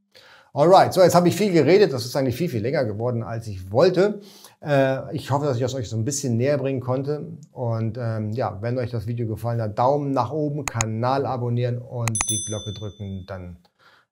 Alright, 0.54 0.94
so 0.94 1.02
jetzt 1.02 1.16
habe 1.16 1.28
ich 1.28 1.36
viel 1.36 1.52
geredet. 1.52 1.94
Das 1.94 2.06
ist 2.06 2.16
eigentlich 2.16 2.36
viel, 2.36 2.50
viel 2.50 2.62
länger 2.62 2.84
geworden, 2.86 3.22
als 3.22 3.48
ich 3.48 3.72
wollte. 3.72 4.22
Äh, 4.62 5.16
ich 5.16 5.30
hoffe, 5.30 5.46
dass 5.46 5.58
ich 5.58 5.62
das 5.62 5.76
euch 5.76 5.90
so 5.90 5.96
ein 5.96 6.06
bisschen 6.06 6.38
näher 6.38 6.58
bringen 6.58 6.80
konnte. 6.80 7.38
Und 7.52 7.98
ähm, 8.00 8.32
ja, 8.32 8.60
wenn 8.62 8.78
euch 8.78 8.90
das 8.90 9.06
Video 9.06 9.28
gefallen 9.28 9.62
hat, 9.62 9.78
Daumen 9.78 10.12
nach 10.12 10.32
oben, 10.32 10.66
Kanal 10.66 11.26
abonnieren 11.26 11.78
und 11.78 12.12
die 12.30 12.44
Glocke 12.48 12.74
drücken, 12.74 13.26
dann 13.28 13.58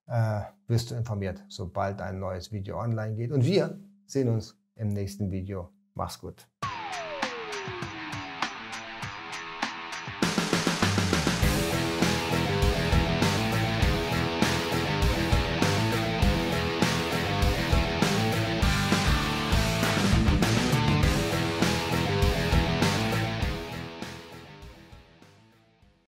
äh, 0.08 0.42
wirst 0.68 0.92
du 0.92 0.96
informiert, 0.96 1.44
sobald 1.48 2.02
ein 2.02 2.20
neues 2.20 2.52
Video 2.52 2.80
online 2.80 3.16
geht. 3.16 3.32
Und 3.32 3.44
wir 3.44 3.80
sehen 4.06 4.30
uns 4.30 4.56
im 4.76 4.90
nächsten 4.90 5.32
Video. 5.32 5.70
Mach's 5.96 6.20
gut. 6.20 6.48